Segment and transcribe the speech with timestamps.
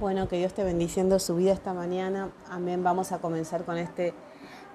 [0.00, 2.30] Bueno, que Dios te bendiciendo su vida esta mañana.
[2.48, 2.84] Amén.
[2.84, 4.14] Vamos a comenzar con este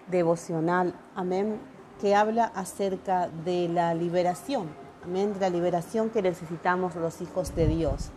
[0.07, 0.93] devocional.
[1.15, 1.61] Amén.
[2.01, 4.67] Que habla acerca de la liberación.
[5.01, 5.33] Amén.
[5.33, 8.09] De la liberación que necesitamos los hijos de Dios.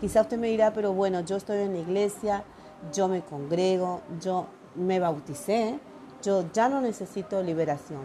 [0.00, 2.44] Quizá usted me dirá, pero bueno, yo estoy en la iglesia,
[2.92, 5.80] yo me congrego, yo me bauticé,
[6.22, 8.02] yo ya no necesito liberación.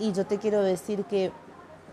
[0.00, 1.30] Y yo te quiero decir que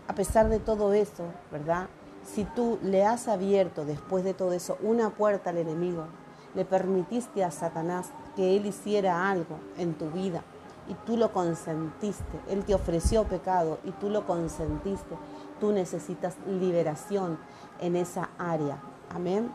[0.08, 1.22] a pesar de todo eso,
[1.52, 1.86] ¿verdad?
[2.34, 6.04] Si tú le has abierto después de todo eso una puerta al enemigo,
[6.54, 10.42] le permitiste a Satanás que él hiciera algo en tu vida
[10.88, 15.16] y tú lo consentiste, él te ofreció pecado y tú lo consentiste,
[15.60, 17.38] tú necesitas liberación
[17.80, 18.78] en esa área.
[19.14, 19.50] Amén.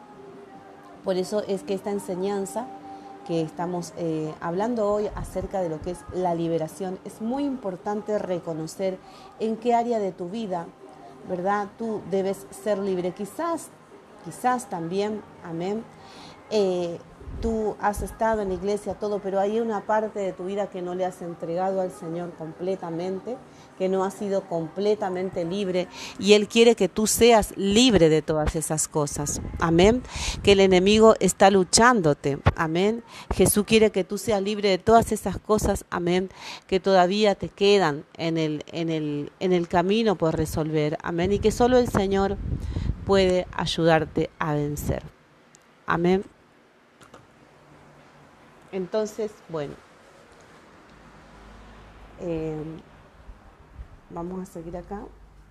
[1.04, 2.68] Por eso es que esta enseñanza
[3.28, 8.20] que estamos eh, hablando hoy acerca de lo que es la liberación, es muy importante
[8.20, 9.00] reconocer
[9.40, 10.68] en qué área de tu vida
[11.30, 11.68] ¿verdad?
[11.78, 13.12] Tú debes ser libre.
[13.12, 13.70] Quizás,
[14.26, 15.84] quizás también, amén.
[16.50, 17.00] Eh,
[17.42, 20.82] tú has estado en la iglesia, todo, pero hay una parte de tu vida que
[20.82, 23.38] no le has entregado al Señor completamente,
[23.78, 25.88] que no has sido completamente libre
[26.20, 29.42] y Él quiere que tú seas libre de todas esas cosas.
[29.60, 30.04] Amén.
[30.44, 32.40] Que el enemigo está luchándote.
[32.56, 33.04] Amén.
[33.34, 35.86] Jesús quiere que tú seas libre de todas esas cosas.
[35.90, 36.30] Amén.
[36.68, 40.98] Que todavía te quedan en el, en el, en el camino por resolver.
[41.02, 41.34] Amén.
[41.34, 42.38] Y que solo el Señor
[43.06, 45.04] puede ayudarte a vencer.
[45.86, 46.24] Amén.
[48.72, 49.76] Entonces, bueno,
[52.20, 52.82] em,
[54.14, 55.06] vamos a seguir acá.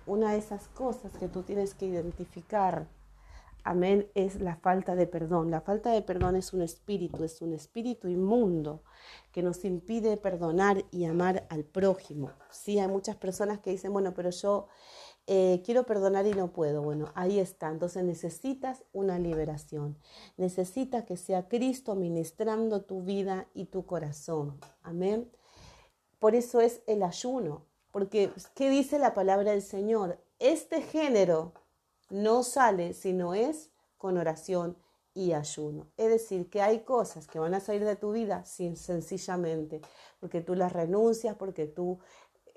[0.05, 2.87] Una de esas cosas que tú tienes que identificar,
[3.63, 5.51] amén, es la falta de perdón.
[5.51, 8.83] La falta de perdón es un espíritu, es un espíritu inmundo
[9.31, 12.31] que nos impide perdonar y amar al prójimo.
[12.51, 14.67] Sí, hay muchas personas que dicen, bueno, pero yo
[15.25, 16.81] eh, quiero perdonar y no puedo.
[16.81, 17.69] Bueno, ahí está.
[17.69, 19.97] Entonces necesitas una liberación.
[20.35, 24.59] Necesitas que sea Cristo ministrando tu vida y tu corazón.
[24.81, 25.31] Amén.
[26.19, 27.65] Por eso es el ayuno.
[27.93, 30.19] Porque, ¿qué dice la palabra del Señor?
[30.39, 31.53] Este género
[32.09, 34.77] no sale si no es con oración
[35.13, 35.87] y ayuno.
[35.95, 39.79] Es decir, que hay cosas que van a salir de tu vida sin, sencillamente
[40.19, 41.99] porque tú las renuncias, porque tú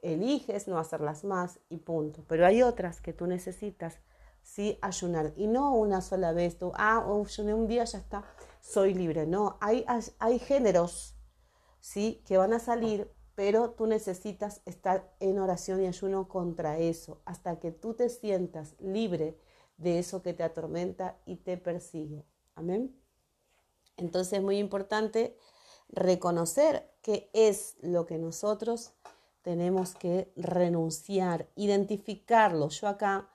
[0.00, 2.24] eliges no hacerlas más y punto.
[2.28, 3.98] Pero hay otras que tú necesitas
[4.42, 8.24] sí ayunar y no una sola vez, tú, ah, ayuné un día, ya está,
[8.62, 9.26] soy libre.
[9.26, 9.84] No, hay,
[10.18, 11.14] hay géneros,
[11.80, 17.20] sí, que van a salir, pero tú necesitas estar en oración y ayuno contra eso,
[17.26, 19.38] hasta que tú te sientas libre
[19.76, 22.24] de eso que te atormenta y te persigue.
[22.54, 22.98] Amén.
[23.98, 25.36] Entonces es muy importante
[25.91, 28.94] reconocer qué es lo que nosotros
[29.42, 32.70] tenemos que renunciar, identificarlo.
[32.70, 33.28] Yo acá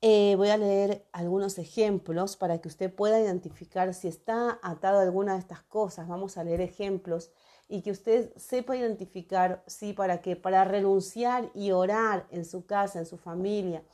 [0.00, 5.02] eh, voy a leer algunos ejemplos para que usted pueda identificar si está atado a
[5.02, 6.06] alguna de estas cosas.
[6.06, 7.32] Vamos a leer ejemplos
[7.70, 12.98] y que usted sepa identificar, sí, para qué, para renunciar y orar en su casa,
[12.98, 13.84] en su familia,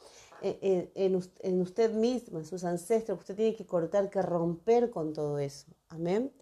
[0.41, 3.19] en, en, usted mismo, en sus ancestros.
[3.19, 5.67] Usted tiene que cortar, que romper con todo eso.
[5.89, 6.33] Amén.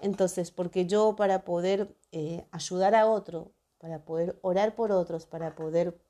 [0.00, 5.54] Entonces, porque yo para poder eh, ayudar a otro, para poder orar por otros, para
[5.54, 6.00] poder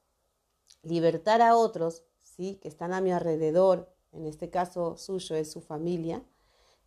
[0.84, 2.60] libertar a otros, ¿sí?
[2.62, 6.22] que están a mi alrededor, en este caso suyo es su familia,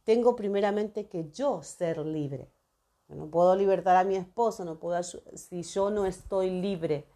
[0.06, 2.50] tengo primeramente que yo ser libre.
[3.08, 7.08] No puedo libertar a mi esposo, no puedo si yo no estoy libre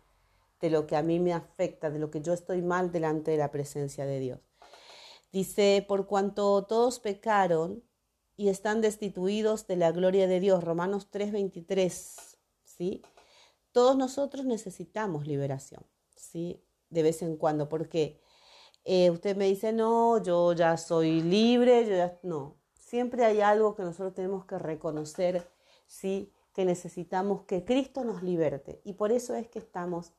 [0.62, 3.38] de lo que a mí me afecta, de lo que yo estoy mal delante de
[3.38, 4.40] la presencia de Dios.
[5.32, 7.84] Dice, por cuanto todos pecaron
[8.36, 13.02] y están destituidos de la gloria de Dios, Romanos 3:23, ¿sí?
[13.72, 15.86] Todos nosotros necesitamos liberación,
[16.16, 16.64] ¿sí?
[16.90, 18.22] De vez en cuando, porque
[18.84, 22.20] eh, usted me dice, no, yo ya soy libre, yo ya...
[22.24, 25.51] No, siempre hay algo que nosotros tenemos que reconocer,
[25.92, 26.32] ¿sí?
[26.54, 28.80] Que necesitamos que Cristo nos liberte.
[28.86, 30.14] Y por eso es que estamos,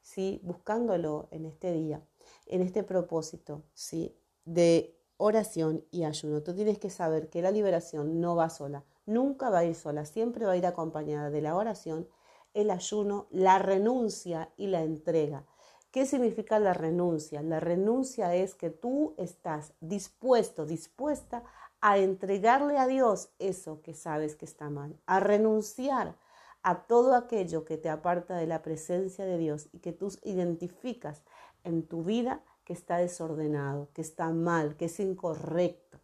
[0.00, 0.40] ¿sí?
[0.42, 2.00] Buscándolo en este día,
[2.46, 4.16] en este propósito, ¿sí?
[4.46, 6.42] De oración y ayuno.
[6.42, 10.06] Tú tienes que saber que la liberación no va sola, nunca va a ir sola,
[10.06, 12.08] siempre va a ir acompañada de la oración
[12.54, 15.44] el ayuno, la renuncia y la entrega.
[15.90, 17.42] ¿Qué significa la renuncia?
[17.42, 21.44] La renuncia es que tú estás dispuesto, dispuesta
[21.80, 26.16] a entregarle a Dios eso que sabes que está mal, a renunciar
[26.62, 31.22] a todo aquello que te aparta de la presencia de Dios y que tú identificas
[31.64, 36.00] en tu vida que está desordenado, que está mal, que es incorrecto.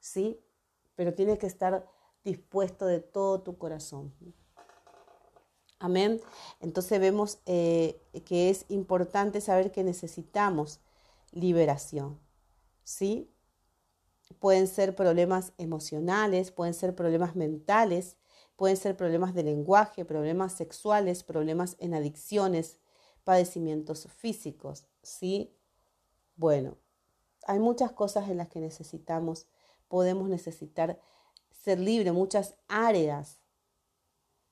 [0.00, 0.38] ¿Sí?
[0.96, 1.88] Pero tienes que estar
[2.24, 4.12] dispuesto de todo tu corazón.
[5.78, 6.20] Amén.
[6.60, 10.80] Entonces vemos eh, que es importante saber que necesitamos
[11.32, 12.18] liberación.
[12.82, 13.33] ¿Sí?
[14.38, 18.16] Pueden ser problemas emocionales, pueden ser problemas mentales,
[18.56, 22.78] pueden ser problemas de lenguaje, problemas sexuales, problemas en adicciones,
[23.24, 25.54] padecimientos físicos, ¿sí?
[26.36, 26.76] Bueno,
[27.46, 29.46] hay muchas cosas en las que necesitamos,
[29.88, 31.00] podemos necesitar
[31.50, 33.40] ser libre, muchas áreas,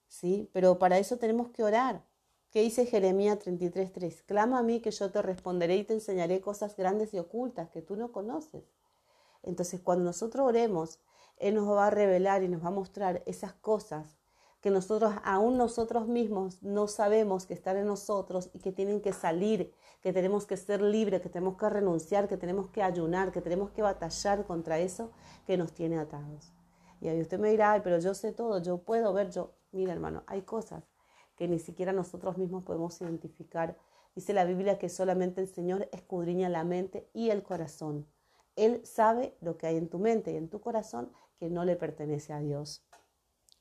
[0.09, 0.49] ¿sí?
[0.53, 2.05] Pero para eso tenemos que orar.
[2.51, 4.23] ¿Qué dice Jeremías 33:3?
[4.23, 7.81] Clama a mí que yo te responderé y te enseñaré cosas grandes y ocultas que
[7.81, 8.65] tú no conoces.
[9.43, 11.00] Entonces, cuando nosotros oremos,
[11.37, 14.17] Él nos va a revelar y nos va a mostrar esas cosas
[14.62, 19.12] que nosotros, aún nosotros mismos, no sabemos que están en nosotros y que tienen que
[19.12, 23.41] salir, que tenemos que ser libres, que tenemos que renunciar, que tenemos que ayunar, que
[23.41, 25.11] tenemos que batallar contra eso
[25.47, 26.53] que nos tiene atados.
[27.00, 29.93] Y ahí usted me dirá, Ay, pero yo sé todo, yo puedo ver, yo, mira
[29.93, 30.85] hermano, hay cosas
[31.35, 33.77] que ni siquiera nosotros mismos podemos identificar.
[34.15, 38.06] Dice la Biblia que solamente el Señor escudriña la mente y el corazón.
[38.57, 41.77] Él sabe lo que hay en tu mente y en tu corazón que no le
[41.77, 42.85] pertenece a Dios.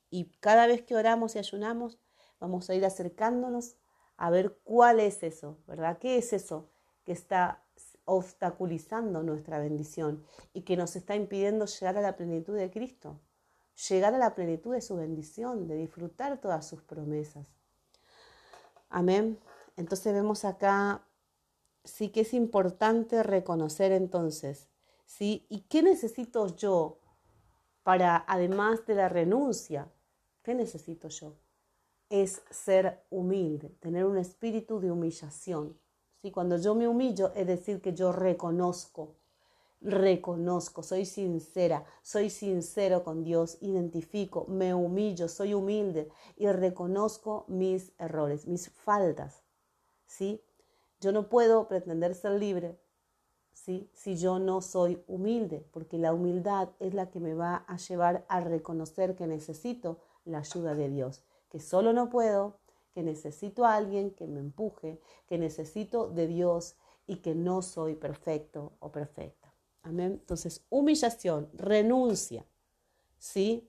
[0.10, 1.98] Y cada vez que oramos y ayunamos,
[2.40, 3.78] vamos a ir acercándonos
[4.18, 5.98] a ver cuál es eso, ¿verdad?
[5.98, 6.70] ¿Qué es eso
[7.06, 7.64] que está
[8.06, 10.24] obstaculizando nuestra bendición
[10.54, 13.20] y que nos está impidiendo llegar a la plenitud de Cristo?
[13.90, 17.48] Llegar a la plenitud de su bendición, de disfrutar todas sus promesas.
[18.90, 19.40] Amén.
[19.78, 21.08] Entonces vemos acá,
[21.84, 24.68] sí que es importante reconocer entonces,
[25.18, 25.46] ¿sí?
[25.50, 27.00] ¿Y qué necesito yo
[27.84, 29.92] para, además de la renuncia,
[30.44, 31.36] ¿Qué necesito yo?
[32.10, 35.78] Es ser humilde, tener un espíritu de humillación.
[36.22, 36.32] ¿sí?
[36.32, 39.16] Cuando yo me humillo, es decir, que yo reconozco,
[39.82, 47.92] reconozco, soy sincera, soy sincero con Dios, identifico, me humillo, soy humilde y reconozco mis
[48.00, 49.44] errores, mis faltas.
[50.08, 50.42] ¿sí?
[51.00, 52.80] Yo no puedo pretender ser libre
[53.54, 58.26] si yo no soy humilde, porque la humildad es la que me va a llevar
[58.28, 62.58] a reconocer que necesito la ayuda de Dios, que solo no puedo,
[62.94, 66.76] que necesito a alguien que me empuje, que necesito de Dios
[67.08, 69.54] y que no soy perfecto o perfecta.
[69.84, 70.14] Amén.
[70.20, 72.46] Entonces, humillación, renuncia.
[73.18, 73.68] ¿Sí?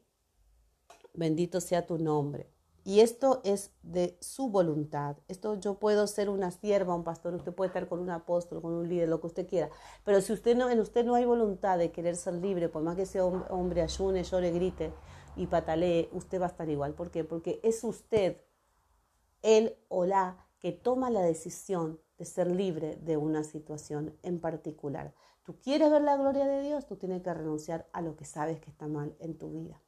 [1.14, 2.51] Bendito sea tu nombre.
[2.84, 5.16] Y esto es de su voluntad.
[5.28, 8.72] Esto yo puedo ser una sierva, un pastor, usted puede estar con un apóstol, con
[8.72, 9.70] un líder, lo que usted quiera.
[10.04, 12.96] Pero si usted no, en usted no hay voluntad de querer ser libre, por más
[12.96, 14.92] que sea hombre, ayune, llore, grite,
[15.36, 16.94] y patalee, usted va a estar igual.
[16.94, 17.24] ¿Por qué?
[17.24, 18.38] Porque es usted,
[19.42, 25.14] él o la, que toma la decisión de ser libre de una situación en particular.
[25.44, 28.60] Tú quieres ver la gloria de Dios, tú tienes que renunciar a lo que sabes
[28.60, 29.80] que está mal en tu vida.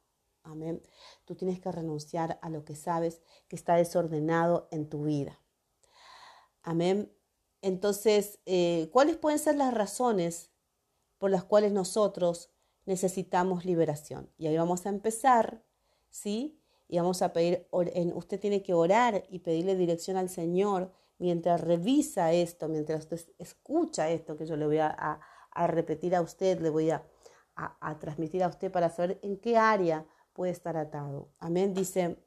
[0.45, 0.81] Amén.
[1.25, 5.39] Tú tienes que renunciar a lo que sabes que está desordenado en tu vida.
[6.63, 7.11] Amén.
[7.61, 10.51] Entonces, eh, ¿cuáles pueden ser las razones
[11.17, 12.51] por las cuales nosotros
[12.85, 14.29] necesitamos liberación.
[14.37, 15.63] Y ahí vamos a empezar,
[16.09, 16.61] ¿sí?
[16.87, 22.31] Y vamos a pedir, usted tiene que orar y pedirle dirección al Señor mientras revisa
[22.31, 25.19] esto, mientras usted escucha esto que yo le voy a,
[25.67, 27.03] repetir a usted, le voy a,
[27.55, 30.05] a transmitir a usted para saber en qué área
[30.35, 31.31] puede estar atado.
[31.39, 31.73] Amén.
[31.73, 32.19] Dice,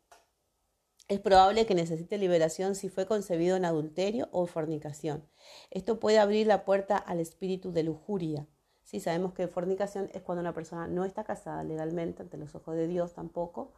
[1.06, 5.28] es probable que necesite liberación si fue concebido en adulterio o fornicación.
[5.70, 8.48] Esto puede abrir la puerta al espíritu de lujuria
[8.88, 12.74] Sí, sabemos que fornicación es cuando una persona no está casada legalmente ante los ojos
[12.74, 13.74] de Dios tampoco,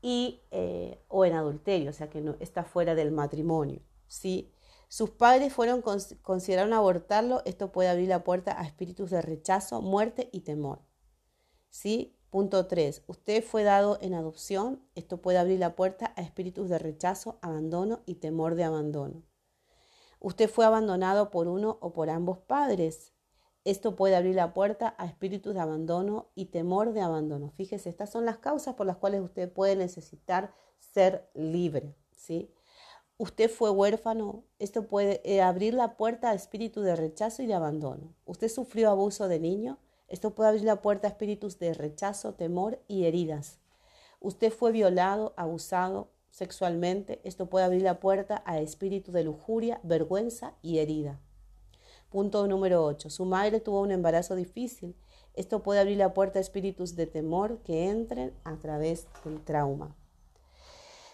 [0.00, 3.82] y, eh, o en adulterio, o sea que no está fuera del matrimonio.
[4.08, 4.52] ¿sí?
[4.88, 10.28] Sus padres fueron consideraron abortarlo, esto puede abrir la puerta a espíritus de rechazo, muerte
[10.32, 10.80] y temor.
[11.70, 12.18] ¿sí?
[12.32, 13.02] Punto 3.
[13.08, 18.00] Usted fue dado en adopción, esto puede abrir la puerta a espíritus de rechazo, abandono
[18.06, 19.22] y temor de abandono.
[20.18, 23.12] Usted fue abandonado por uno o por ambos padres.
[23.64, 27.50] Esto puede abrir la puerta a espíritus de abandono y temor de abandono.
[27.50, 32.50] Fíjese, estas son las causas por las cuales usted puede necesitar ser libre, ¿sí?
[33.18, 37.52] Usted fue huérfano, esto puede eh, abrir la puerta a espíritus de rechazo y de
[37.52, 38.14] abandono.
[38.24, 39.78] Usted sufrió abuso de niño,
[40.12, 43.60] esto puede abrir la puerta a espíritus de rechazo, temor y heridas.
[44.20, 50.52] Usted fue violado, abusado sexualmente, esto puede abrir la puerta a espíritus de lujuria, vergüenza
[50.60, 51.18] y herida.
[52.10, 53.08] Punto número 8.
[53.08, 54.94] Su madre tuvo un embarazo difícil.
[55.32, 59.96] Esto puede abrir la puerta a espíritus de temor que entren a través del trauma.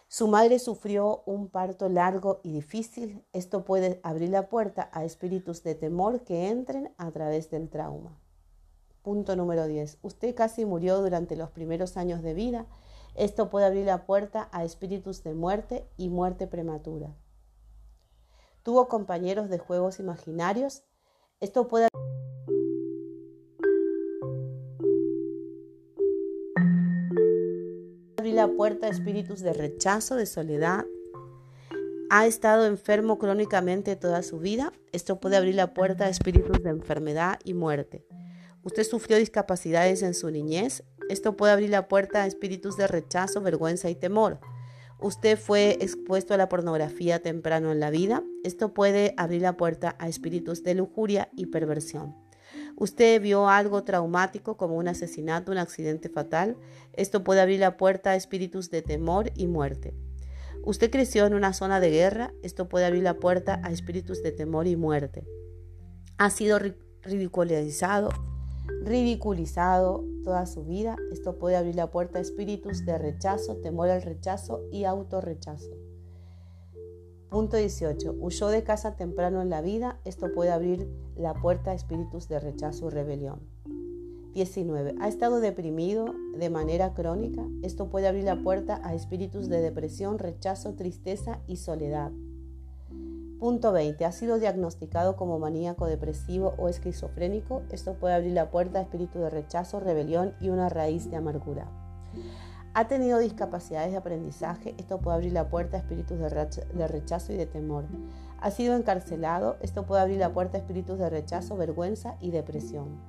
[0.08, 3.24] Su madre sufrió un parto largo y difícil.
[3.32, 8.18] Esto puede abrir la puerta a espíritus de temor que entren a través del trauma.
[9.08, 10.00] Punto número 10.
[10.02, 12.66] Usted casi murió durante los primeros años de vida.
[13.14, 17.16] Esto puede abrir la puerta a espíritus de muerte y muerte prematura.
[18.62, 20.84] Tuvo compañeros de juegos imaginarios.
[21.40, 21.88] Esto puede
[28.18, 30.84] abrir la puerta a espíritus de rechazo, de soledad,
[32.10, 36.70] ha estado enfermo crónicamente toda su vida, esto puede abrir la puerta a espíritus de
[36.70, 38.06] enfermedad y muerte.
[38.68, 40.84] Usted sufrió discapacidades en su niñez.
[41.08, 44.40] Esto puede abrir la puerta a espíritus de rechazo, vergüenza y temor.
[45.00, 48.22] Usted fue expuesto a la pornografía temprano en la vida.
[48.44, 52.14] Esto puede abrir la puerta a espíritus de lujuria y perversión.
[52.76, 56.58] Usted vio algo traumático como un asesinato, un accidente fatal.
[56.92, 59.94] Esto puede abrir la puerta a espíritus de temor y muerte.
[60.62, 62.34] Usted creció en una zona de guerra.
[62.42, 65.24] Esto puede abrir la puerta a espíritus de temor y muerte.
[66.18, 66.58] Ha sido
[67.02, 68.10] ridiculizado
[68.82, 74.02] ridiculizado toda su vida, esto puede abrir la puerta a espíritus de rechazo, temor al
[74.02, 75.70] rechazo y autorrechazo.
[77.30, 78.16] Punto 18.
[78.18, 82.40] Huyó de casa temprano en la vida, esto puede abrir la puerta a espíritus de
[82.40, 83.40] rechazo y rebelión.
[84.32, 84.94] 19.
[85.00, 90.18] Ha estado deprimido de manera crónica, esto puede abrir la puerta a espíritus de depresión,
[90.18, 92.12] rechazo, tristeza y soledad.
[93.38, 94.04] Punto 20.
[94.04, 97.62] Ha sido diagnosticado como maníaco depresivo o esquizofrénico.
[97.70, 101.68] Esto puede abrir la puerta a espíritu de rechazo, rebelión y una raíz de amargura.
[102.74, 104.74] Ha tenido discapacidades de aprendizaje.
[104.76, 107.84] Esto puede abrir la puerta a espíritus de rechazo y de temor.
[108.40, 109.56] Ha sido encarcelado.
[109.60, 113.00] Esto puede abrir la puerta a espíritus de rechazo, vergüenza y depresión.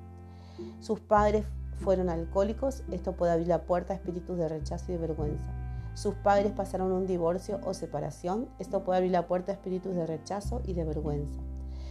[0.80, 1.44] Sus padres
[1.80, 2.84] fueron alcohólicos.
[2.92, 5.59] Esto puede abrir la puerta a espíritus de rechazo y de vergüenza.
[5.94, 8.48] Sus padres pasaron un divorcio o separación.
[8.60, 11.42] Esto puede abrir la puerta a espíritus de rechazo y de vergüenza.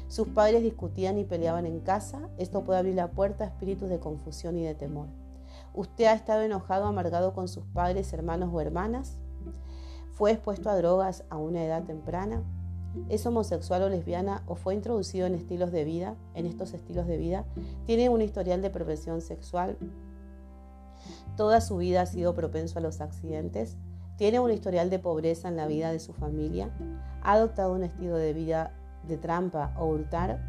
[0.08, 2.30] Sus padres discutían y peleaban en casa.
[2.38, 5.08] Esto puede abrir la puerta a espíritus de confusión y de temor.
[5.74, 9.18] Usted ha estado enojado, amargado con sus padres, hermanos o hermanas.
[10.14, 12.42] Fue expuesto a drogas a una edad temprana.
[13.10, 17.18] Es homosexual o lesbiana o fue introducido en estilos de vida, en estos estilos de
[17.18, 17.44] vida.
[17.84, 19.76] Tiene un historial de perversión sexual.
[21.36, 23.76] Toda su vida ha sido propenso a los accidentes.
[24.18, 26.70] Tiene un historial de pobreza en la vida de su familia,
[27.22, 28.74] ha adoptado un estilo de vida
[29.06, 30.42] de trampa o hurtar,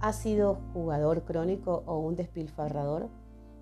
[0.00, 3.08] ha sido jugador crónico o un despilfarrador,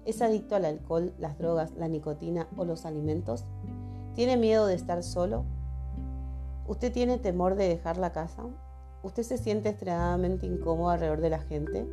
[0.06, 3.44] es adicto al alcohol, las drogas, la nicotina o los alimentos,
[4.14, 5.44] tiene miedo de estar solo,
[6.66, 8.44] usted tiene temor de dejar la casa,
[9.02, 11.86] usted se siente extremadamente incómodo alrededor de la gente,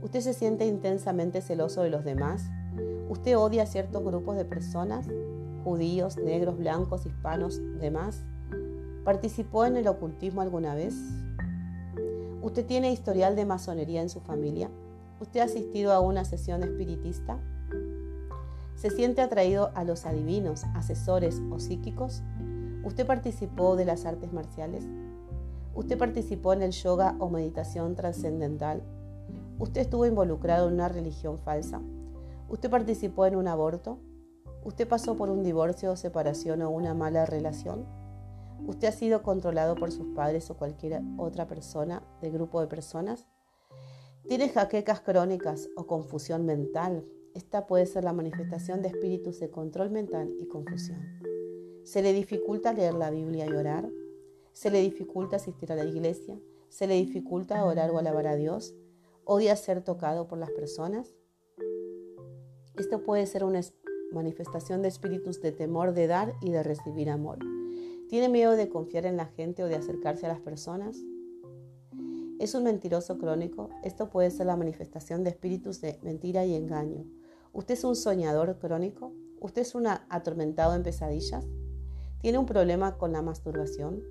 [0.00, 2.44] usted se siente intensamente celoso de los demás,
[3.08, 5.08] usted odia a ciertos grupos de personas,
[5.64, 8.22] judíos, negros, blancos, hispanos, demás?
[9.04, 10.94] ¿Participó en el ocultismo alguna vez?
[12.42, 14.70] ¿Usted tiene historial de masonería en su familia?
[15.20, 17.38] ¿Usted ha asistido a una sesión espiritista?
[18.76, 22.22] ¿Se siente atraído a los adivinos, asesores o psíquicos?
[22.82, 24.86] ¿Usted participó de las artes marciales?
[25.74, 28.82] ¿Usted participó en el yoga o meditación trascendental?
[29.58, 31.82] ¿Usted estuvo involucrado en una religión falsa?
[32.48, 33.98] ¿Usted participó en un aborto?
[34.62, 37.86] ¿Usted pasó por un divorcio, separación o una mala relación?
[38.66, 43.26] ¿Usted ha sido controlado por sus padres o cualquier otra persona de grupo de personas?
[44.28, 47.04] ¿Tiene jaquecas crónicas o confusión mental?
[47.34, 51.00] Esta puede ser la manifestación de espíritus de control mental y confusión.
[51.84, 53.88] ¿Se le dificulta leer la Biblia y orar?
[54.52, 56.38] ¿Se le dificulta asistir a la iglesia?
[56.68, 58.74] ¿Se le dificulta orar o alabar a Dios?
[59.24, 61.14] ¿Odia ser tocado por las personas?
[62.76, 63.56] Esto puede ser un
[64.12, 67.38] manifestación de espíritus de temor de dar y de recibir amor.
[68.08, 70.96] ¿Tiene miedo de confiar en la gente o de acercarse a las personas?
[72.40, 73.70] ¿Es un mentiroso crónico?
[73.84, 77.04] Esto puede ser la manifestación de espíritus de mentira y engaño.
[77.52, 79.12] ¿Usted es un soñador crónico?
[79.40, 81.46] ¿Usted es un atormentado en pesadillas?
[82.20, 84.02] ¿Tiene un problema con la masturbación?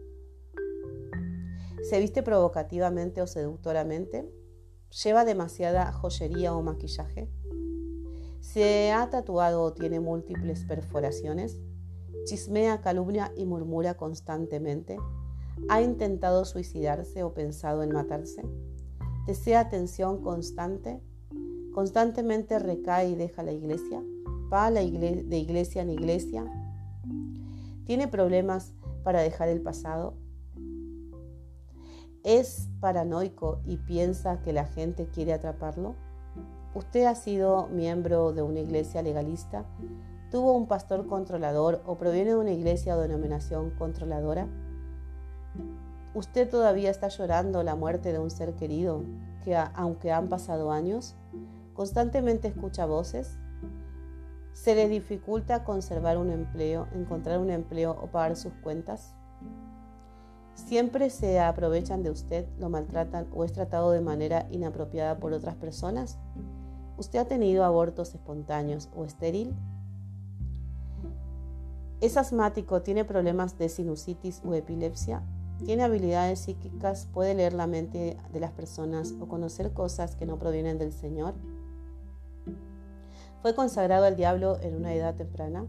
[1.82, 4.30] ¿Se viste provocativamente o seductoramente?
[5.04, 7.30] ¿Lleva demasiada joyería o maquillaje?
[8.40, 11.60] Se ha tatuado o tiene múltiples perforaciones.
[12.26, 14.98] Chismea, calumnia y murmura constantemente.
[15.70, 18.44] Ha intentado suicidarse o pensado en matarse.
[19.28, 21.02] Desea atención constante.
[21.74, 24.02] Constantemente recae y deja la iglesia.
[24.52, 26.46] Va de iglesia en iglesia.
[27.86, 30.16] Tiene problemas para dejar el pasado.
[32.24, 35.96] Es paranoico y piensa que la gente quiere atraparlo.
[36.76, 39.66] ¿Usted ha sido miembro de una iglesia legalista?
[40.30, 44.48] ¿Tuvo un pastor controlador o proviene de una iglesia o denominación controladora?
[46.14, 49.02] ¿Usted todavía está llorando la muerte de un ser querido
[49.44, 51.16] que aunque han pasado años,
[51.74, 53.40] constantemente escucha voces?
[54.54, 59.16] ¿Se le dificulta conservar un empleo, encontrar un empleo o pagar sus cuentas?
[60.54, 65.56] ¿Siempre se aprovechan de usted, lo maltratan o es tratado de manera inapropiada por otras
[65.56, 66.20] personas?
[67.00, 69.56] ¿Usted ha tenido abortos espontáneos o estéril?
[72.02, 75.22] es asmático, tiene problemas de sinusitis o epilepsia,
[75.66, 80.40] tiene habilidades psíquicas, puede leer la mente de las personas o conocer cosas que no
[80.40, 81.34] provienen del Señor.
[83.42, 85.66] Fue consagrado al diablo en una edad temprana.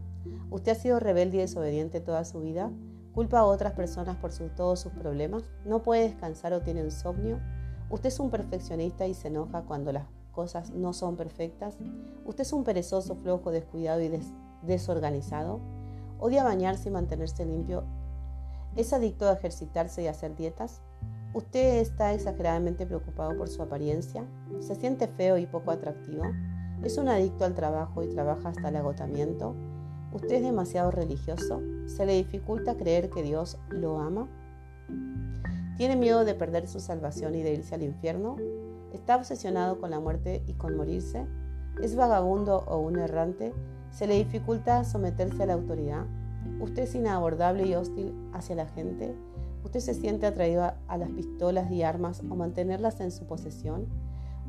[0.49, 2.71] Usted ha sido rebelde y desobediente toda su vida.
[3.13, 5.43] Culpa a otras personas por todos sus problemas.
[5.65, 7.39] No puede descansar o tiene insomnio.
[7.89, 11.77] Usted es un perfeccionista y se enoja cuando las cosas no son perfectas.
[12.25, 14.11] Usted es un perezoso, flojo, descuidado y
[14.63, 15.59] desorganizado.
[16.19, 17.83] Odia bañarse y mantenerse limpio
[18.75, 20.81] ¿Es adicto a ejercitarse y hacer dietas?
[21.33, 24.25] ¿Usted está exageradamente preocupado por su apariencia?
[24.61, 26.23] ¿Se siente feo y poco atractivo?
[26.81, 29.55] ¿Es un adicto al trabajo y trabaja hasta el agotamiento?
[30.13, 31.61] ¿Usted es demasiado religioso?
[31.85, 34.29] ¿Se le dificulta creer que Dios lo ama?
[35.75, 38.37] ¿Tiene miedo de perder su salvación y de irse al infierno?
[38.93, 41.25] ¿Está obsesionado con la muerte y con morirse?
[41.81, 43.53] ¿Es vagabundo o un errante?
[43.91, 46.05] ¿Se le dificulta someterse a la autoridad?
[46.59, 49.15] Usted es inabordable y hostil hacia la gente.
[49.63, 53.87] Usted se siente atraído a, las pistolas y armas o mantenerlas en su posesión.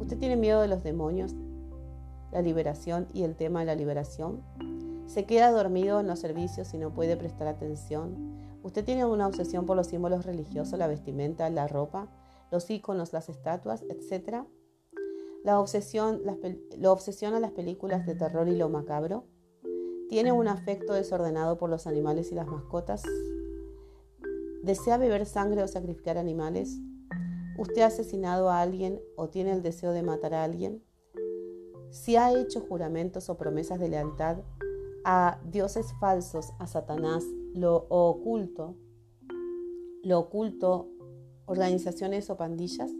[0.00, 1.34] Usted tiene miedo de los demonios,
[2.32, 4.42] la liberación y el tema de la liberación.
[5.06, 8.40] Se queda dormido en los servicios y no puede prestar atención.
[8.62, 12.08] Usted tiene una obsesión por los símbolos religiosos, la vestimenta, la ropa,
[12.52, 14.44] los iconos, las estatuas, etc.
[15.42, 16.20] La obsesión,
[16.78, 19.24] lo obsesiona las películas de terror y lo macabro.
[20.10, 23.02] Tiene un afecto desordenado por los animales y las mascotas.
[24.62, 26.78] ¿Desea beber sangre o sacrificar animales?
[27.58, 30.84] ¿Usted ha asesinado a alguien o tiene el deseo de matar a alguien?
[31.90, 34.38] Si ha hecho juramentos o promesas de lealtad
[35.04, 38.76] a dioses falsos, a Satanás, lo oculto,
[40.02, 40.90] lo oculto,
[41.46, 42.90] organizaciones o pandillas?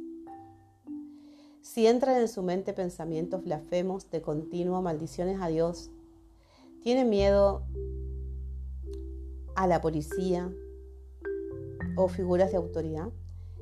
[1.61, 5.90] Si entran en su mente pensamientos blasfemos de continuo, maldiciones a Dios,
[6.82, 7.64] tiene miedo
[9.54, 10.52] a la policía
[11.97, 13.10] o figuras de autoridad,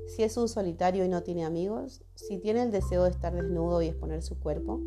[0.06, 3.82] si es un solitario y no tiene amigos, si tiene el deseo de estar desnudo
[3.82, 4.80] y exponer su cuerpo,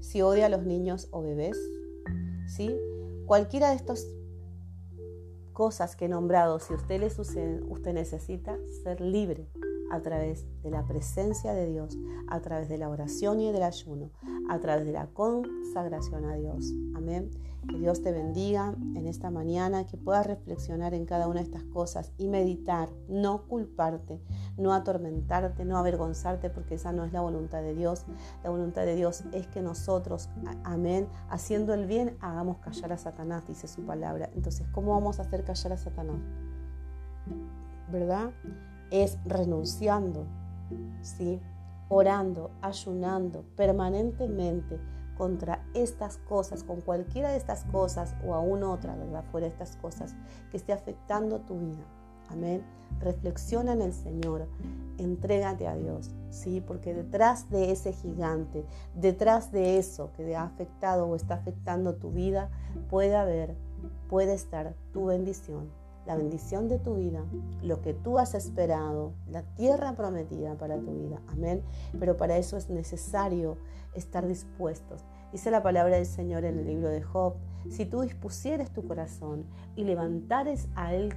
[0.00, 1.56] si odia a los niños o bebés,
[2.46, 2.76] ¿sí?
[3.26, 4.06] Cualquiera de estas
[5.56, 9.48] cosas que he nombrado, si usted le sucede, usted necesita ser libre
[9.90, 11.96] a través de la presencia de Dios,
[12.28, 14.10] a través de la oración y del ayuno,
[14.50, 16.74] a través de la consagración a Dios.
[16.94, 17.30] Amén.
[17.68, 21.64] Que Dios te bendiga en esta mañana, que puedas reflexionar en cada una de estas
[21.64, 24.20] cosas y meditar, no culparte,
[24.56, 28.04] no atormentarte, no avergonzarte, porque esa no es la voluntad de Dios.
[28.44, 30.28] La voluntad de Dios es que nosotros,
[30.64, 34.30] amén, haciendo el bien, hagamos callar a Satanás, dice su palabra.
[34.34, 36.20] Entonces, ¿cómo vamos a hacer callar a Satanás?
[37.90, 38.30] ¿Verdad?
[38.90, 40.26] Es renunciando,
[41.02, 41.40] ¿sí?
[41.88, 44.78] Orando, ayunando permanentemente
[45.16, 49.24] contra estas cosas, con cualquiera de estas cosas o aún otra, ¿verdad?
[49.30, 50.14] Fuera de estas cosas
[50.50, 51.84] que esté afectando tu vida.
[52.28, 52.64] Amén.
[53.00, 54.46] Reflexiona en el Señor,
[54.98, 56.60] entrégate a Dios, ¿sí?
[56.60, 62.10] Porque detrás de ese gigante, detrás de eso que ha afectado o está afectando tu
[62.10, 62.50] vida,
[62.88, 63.54] puede haber,
[64.08, 65.70] puede estar tu bendición,
[66.06, 67.24] la bendición de tu vida,
[67.62, 71.20] lo que tú has esperado, la tierra prometida para tu vida.
[71.28, 71.62] Amén.
[71.98, 73.56] Pero para eso es necesario
[73.96, 75.04] estar dispuestos.
[75.32, 77.34] Dice la palabra del Señor en el libro de Job,
[77.70, 81.12] si tú dispusieres tu corazón y levantares a él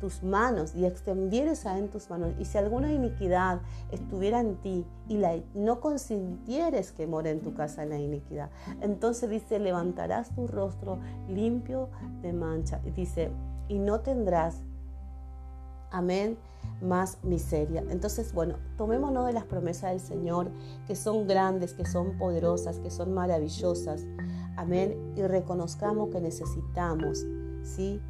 [0.00, 4.86] tus, manos y extendieres a él tus manos, y si alguna iniquidad estuviera en ti
[5.08, 8.50] y la, no consintieres que more en tu casa la iniquidad,
[8.80, 11.88] entonces dice, levantarás tu rostro limpio
[12.22, 12.80] de mancha.
[12.84, 13.32] Y dice,
[13.66, 14.62] y no tendrás,
[15.90, 16.36] amén,
[16.80, 17.84] más miseria.
[17.90, 20.50] Entonces, bueno, tomémonos de las promesas del Señor,
[20.86, 24.04] que son grandes, que son poderosas, que son maravillosas,
[24.56, 27.26] amén, y reconozcamos que necesitamos,
[27.62, 28.00] ¿sí?,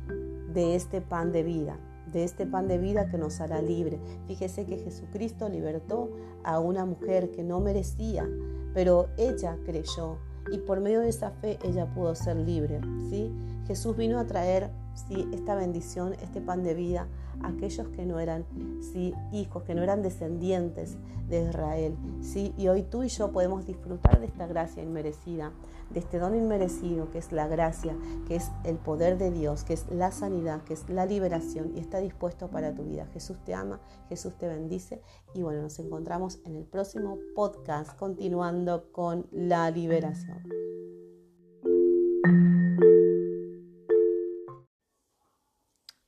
[0.53, 1.79] de este pan de vida
[2.13, 4.01] de este pan de vida que nos hará libre.
[4.27, 6.11] Fíjese que Jesucristo libertó
[6.43, 8.29] a una mujer que no merecía,
[8.75, 10.19] pero ella creyó
[10.51, 13.31] y por medio de esa fe ella pudo ser libre, ¿sí?
[13.67, 15.29] Jesús vino a traer ¿sí?
[15.33, 17.07] esta bendición, este pan de vida
[17.43, 18.45] aquellos que no eran
[18.81, 19.15] ¿sí?
[19.33, 20.97] hijos, que no eran descendientes
[21.29, 21.97] de Israel.
[22.21, 22.55] ¿sí?
[22.57, 25.53] Y hoy tú y yo podemos disfrutar de esta gracia inmerecida,
[25.91, 27.97] de este don inmerecido que es la gracia,
[28.27, 31.81] que es el poder de Dios, que es la sanidad, que es la liberación y
[31.81, 33.07] está dispuesto para tu vida.
[33.13, 35.03] Jesús te ama, Jesús te bendice
[35.35, 40.59] y bueno, nos encontramos en el próximo podcast continuando con la liberación.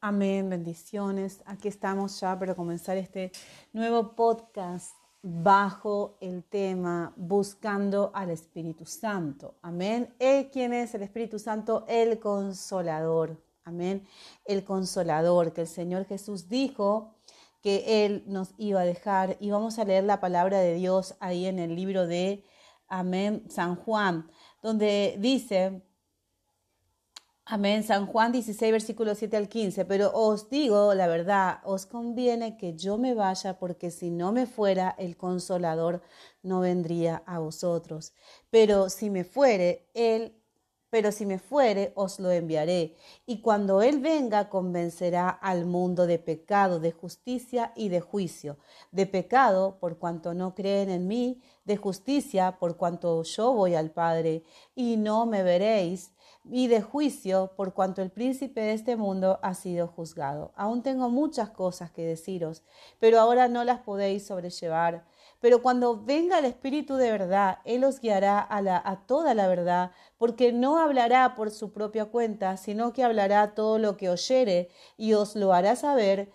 [0.03, 1.43] Amén, bendiciones.
[1.45, 3.33] Aquí estamos ya para comenzar este
[3.75, 9.57] nuevo podcast bajo el tema Buscando al Espíritu Santo.
[9.61, 10.15] Amén.
[10.53, 11.85] ¿Quién es el Espíritu Santo?
[11.87, 13.45] El Consolador.
[13.65, 14.07] Amén.
[14.47, 17.17] El consolador que el Señor Jesús dijo
[17.61, 19.37] que Él nos iba a dejar.
[19.39, 22.43] Y vamos a leer la palabra de Dios ahí en el libro de
[22.89, 24.31] Amén, San Juan,
[24.63, 25.83] donde dice,
[27.53, 32.57] Amén, San Juan 16, versículo 7 al 15, pero os digo la verdad, os conviene
[32.57, 36.01] que yo me vaya, porque si no me fuera, el consolador
[36.45, 38.13] no vendría a vosotros.
[38.51, 40.41] Pero si me fuere, Él
[40.91, 42.97] pero si me fuere, os lo enviaré.
[43.25, 48.59] Y cuando Él venga, convencerá al mundo de pecado, de justicia y de juicio.
[48.91, 53.93] De pecado, por cuanto no creen en mí, de justicia, por cuanto yo voy al
[53.93, 54.43] Padre,
[54.75, 56.13] y no me veréis,
[56.45, 60.53] y de juicio, por cuanto el príncipe de este mundo ha sido juzgado.
[60.57, 62.63] Aún tengo muchas cosas que deciros,
[62.99, 65.05] pero ahora no las podéis sobrellevar.
[65.41, 69.93] Pero cuando venga el Espíritu de verdad, Él os guiará a, a toda la verdad,
[70.19, 75.15] porque no hablará por su propia cuenta, sino que hablará todo lo que oyere y
[75.15, 76.33] os lo hará saber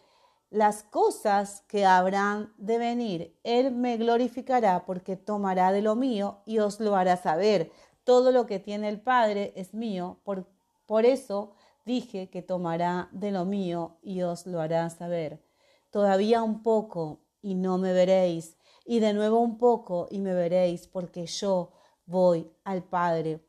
[0.49, 3.37] las cosas que habrán de venir.
[3.43, 7.71] Él me glorificará porque tomará de lo mío y os lo hará saber.
[8.05, 10.47] Todo lo que tiene el Padre es mío, por,
[10.85, 15.43] por eso dije que tomará de lo mío y os lo hará saber.
[15.89, 20.87] Todavía un poco y no me veréis y de nuevo un poco y me veréis,
[20.87, 21.71] porque yo
[22.05, 23.43] voy al Padre.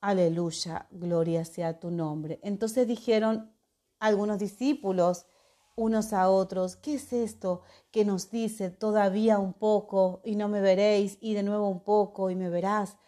[0.00, 2.38] Aleluya, gloria sea tu nombre.
[2.42, 3.52] Entonces dijeron
[3.98, 5.26] algunos discípulos
[5.74, 10.60] unos a otros, ¿qué es esto que nos dice todavía un poco y no me
[10.60, 12.98] veréis y de nuevo un poco y me verás?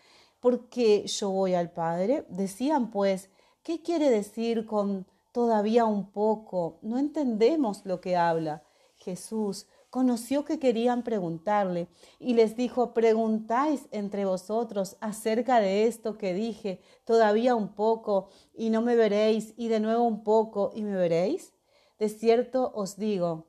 [0.45, 2.27] Porque yo voy al Padre.
[2.29, 3.31] Decían pues,
[3.63, 6.81] ¿qué quiere decir con todavía un poco?
[6.83, 8.63] No entendemos lo que habla.
[8.97, 16.35] Jesús conoció que querían preguntarle y les dijo, preguntáis entre vosotros acerca de esto que
[16.35, 20.95] dije, todavía un poco y no me veréis, y de nuevo un poco y me
[20.95, 21.55] veréis.
[21.99, 23.47] De cierto os digo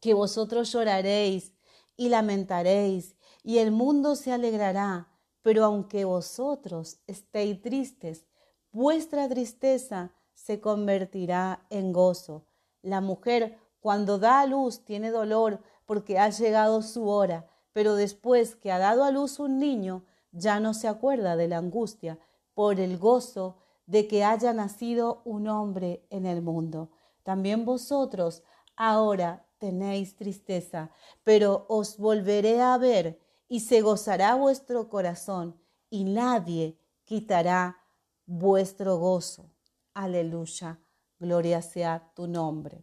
[0.00, 1.52] que vosotros lloraréis
[1.96, 5.11] y lamentaréis, y el mundo se alegrará,
[5.42, 8.26] pero aunque vosotros estéis tristes,
[8.70, 12.46] vuestra tristeza se convertirá en gozo.
[12.80, 18.56] La mujer cuando da a luz tiene dolor porque ha llegado su hora, pero después
[18.56, 22.18] que ha dado a luz un niño, ya no se acuerda de la angustia
[22.54, 26.90] por el gozo de que haya nacido un hombre en el mundo.
[27.22, 28.42] También vosotros
[28.76, 30.90] ahora tenéis tristeza,
[31.22, 33.21] pero os volveré a ver
[33.52, 35.60] y se gozará vuestro corazón
[35.90, 37.76] y nadie quitará
[38.24, 39.50] vuestro gozo.
[39.92, 40.80] Aleluya,
[41.18, 42.82] gloria sea tu nombre.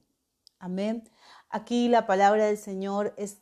[0.60, 1.10] Amén.
[1.50, 3.40] Aquí la palabra del Señor es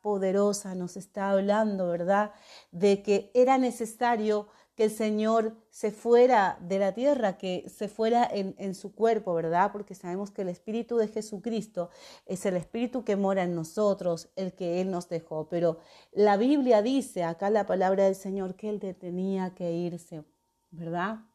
[0.00, 2.32] poderosa, nos está hablando, ¿verdad?
[2.70, 4.48] De que era necesario
[4.80, 9.34] que el Señor se fuera de la tierra, que se fuera en, en, su cuerpo,
[9.34, 9.72] ¿verdad?
[9.72, 11.90] Porque sabemos que el Espíritu de Jesucristo
[12.24, 15.50] es el Espíritu que mora en nosotros, el que Él nos dejó.
[15.50, 15.76] Pero
[16.12, 20.24] la Biblia dice, acá la palabra del Señor, que Él tenía que irse,
[20.70, 21.26] ¿verdad?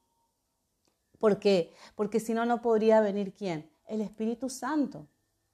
[1.20, 1.72] ¿Por qué?
[1.94, 3.70] Porque si no, no podría venir quién?
[3.86, 5.08] El Espíritu Santo.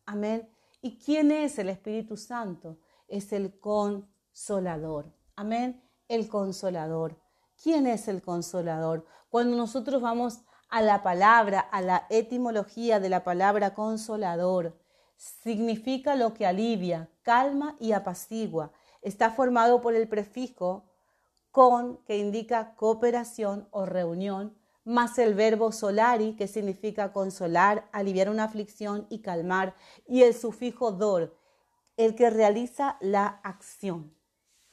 [0.06, 0.48] Amén.
[0.82, 2.80] ¿Y quién es el Espíritu Santo?
[3.10, 5.12] Es el consolador.
[5.36, 5.84] Amén.
[6.08, 7.20] El consolador.
[7.62, 9.06] ¿Quién es el consolador?
[9.30, 14.80] Cuando nosotros vamos a la palabra, a la etimología de la palabra consolador,
[15.15, 18.71] significa lo que alivia, calma y apacigua.
[19.04, 20.86] Está formado por el prefijo
[21.52, 28.45] con, que indica cooperación o reunión, más el verbo solari, que significa consolar, aliviar una
[28.45, 29.76] aflicción y calmar,
[30.08, 31.38] y el sufijo dor,
[31.95, 34.15] el que realiza la acción.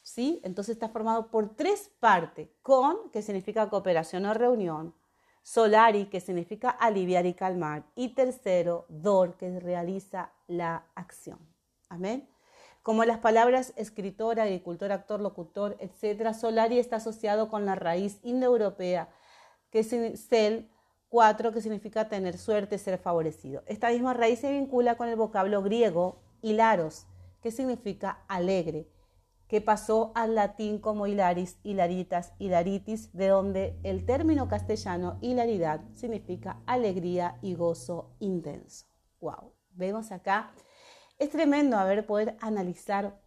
[0.08, 0.40] ¿Sí?
[0.42, 4.94] Entonces está formado por tres partes, con, que significa cooperación o reunión,
[5.42, 11.38] solari, que significa aliviar y calmar, y tercero, dor, que realiza la acción.
[11.90, 12.26] Amén.
[12.82, 19.10] Como las palabras escritor, agricultor, actor, locutor, etc., solari está asociado con la raíz indoeuropea
[19.70, 19.90] que es
[20.26, 20.70] cel
[21.10, 23.62] 4, que significa tener suerte, ser favorecido.
[23.66, 27.06] Esta misma raíz se vincula con el vocablo griego hilaros,
[27.42, 28.88] que significa alegre,
[29.48, 36.60] que pasó al latín como hilaris, hilaritas, hilaritis, de donde el término castellano hilaridad significa
[36.66, 38.86] alegría y gozo intenso.
[39.20, 40.52] Wow, vemos acá.
[41.18, 43.20] Es tremendo haber poder analizar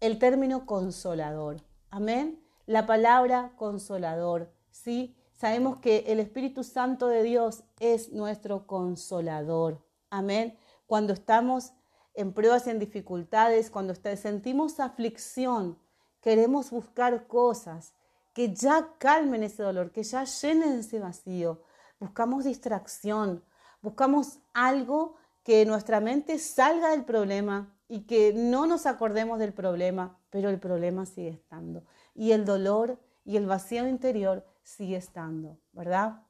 [0.00, 1.56] el término consolador.
[1.90, 2.44] Amén.
[2.66, 5.16] La palabra consolador, ¿sí?
[5.32, 9.84] Sabemos que el Espíritu Santo de Dios es nuestro consolador.
[10.10, 10.58] Amén.
[10.86, 11.72] Cuando estamos
[12.14, 15.78] en pruebas y en dificultades, cuando sentimos aflicción,
[16.20, 17.92] queremos buscar cosas
[18.32, 21.62] que ya calmen ese dolor, que ya llenen ese vacío.
[22.00, 23.42] buscamos distracción,
[23.80, 30.18] buscamos algo que nuestra mente salga del problema y que no nos acordemos del problema,
[30.30, 31.84] pero el problema sigue estando.
[32.14, 36.22] Y el dolor y el vacío interior sigue estando, ¿verdad?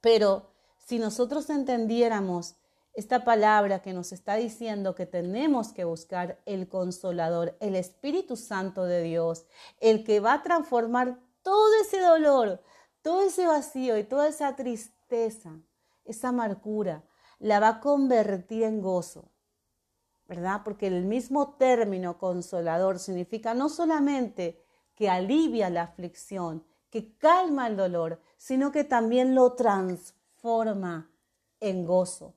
[0.00, 2.56] Pero si nosotros entendiéramos
[2.94, 8.84] esta palabra que nos está diciendo que tenemos que buscar el consolador, el Espíritu Santo
[8.84, 9.46] de Dios,
[9.80, 12.62] el que va a transformar todo ese dolor,
[13.00, 15.58] todo ese vacío y toda esa tristeza,
[16.04, 17.04] esa amargura,
[17.38, 19.30] la va a convertir en gozo,
[20.28, 20.60] ¿verdad?
[20.62, 24.62] Porque el mismo término consolador significa no solamente
[24.94, 31.10] que alivia la aflicción, que calma el dolor, sino que también lo transforma
[31.58, 32.34] en gozo.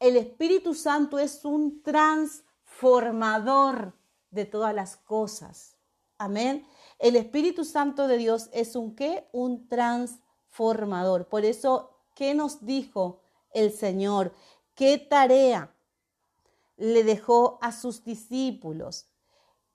[0.00, 3.94] El Espíritu Santo es un transformador
[4.30, 5.76] de todas las cosas.
[6.18, 6.66] Amén.
[6.98, 9.28] El Espíritu Santo de Dios es un qué?
[9.32, 11.26] Un transformador.
[11.26, 14.34] Por eso, ¿qué nos dijo el Señor?
[14.74, 15.74] ¿Qué tarea
[16.76, 19.08] le dejó a sus discípulos?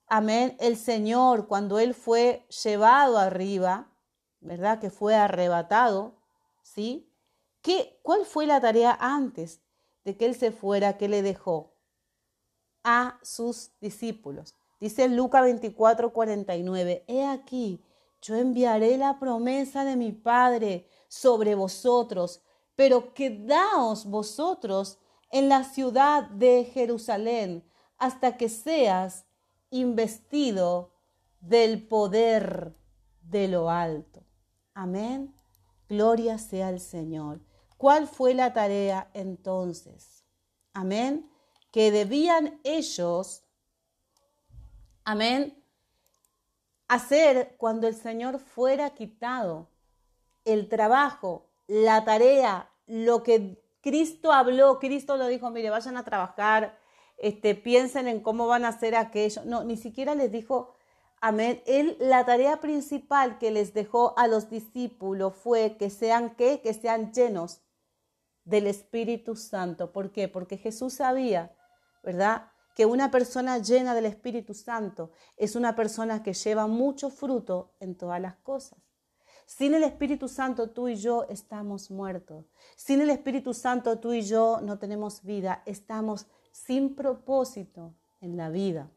[0.08, 0.56] Amén.
[0.60, 3.90] El Señor, cuando Él fue llevado arriba,
[4.40, 4.80] ¿verdad?
[4.80, 6.16] Que fue arrebatado,
[6.62, 7.10] ¿sí?
[7.62, 9.63] ¿Qué, ¿Cuál fue la tarea antes?
[10.04, 11.74] De que él se fuera, que le dejó
[12.84, 14.56] a sus discípulos.
[14.80, 17.84] Dice Lucas 24, 49, He aquí,
[18.22, 22.42] yo enviaré la promesa de mi Padre sobre vosotros,
[22.76, 24.98] pero quedaos vosotros
[25.32, 27.64] en la ciudad de Jerusalén
[27.98, 29.26] hasta que seas
[29.70, 30.94] investido
[31.40, 32.76] del poder
[33.22, 34.24] de lo alto.
[34.74, 35.34] Amén.
[35.88, 37.42] Gloria sea al Señor.
[37.84, 40.24] ¿Cuál fue la tarea entonces?
[40.74, 41.30] Amén.
[41.70, 43.44] Que debían ellos,
[45.04, 45.62] amén,
[46.88, 49.68] hacer cuando el Señor fuera quitado.
[50.46, 56.80] El trabajo, la tarea, lo que Cristo habló, Cristo lo dijo, mire, vayan a trabajar,
[57.18, 59.42] este, piensen en cómo van a hacer aquello.
[59.44, 60.74] No, ni siquiera les dijo,
[61.20, 61.62] amén.
[61.66, 66.62] Él, la tarea principal que les dejó a los discípulos fue que sean, ¿qué?
[66.62, 67.60] Que sean llenos
[68.46, 69.92] del Espíritu Santo.
[69.92, 70.28] ¿Por qué?
[70.28, 71.56] Porque Jesús sabía,
[72.04, 72.52] ¿verdad?
[72.76, 77.96] Que una persona llena del Espíritu Santo es una persona que lleva mucho fruto en
[77.96, 78.80] todas las cosas.
[79.46, 82.46] Sin el Espíritu Santo tú y yo estamos muertos.
[82.76, 85.62] Sin el Espíritu Santo tú y yo no tenemos vida.
[85.66, 88.90] Estamos sin propósito en la vida.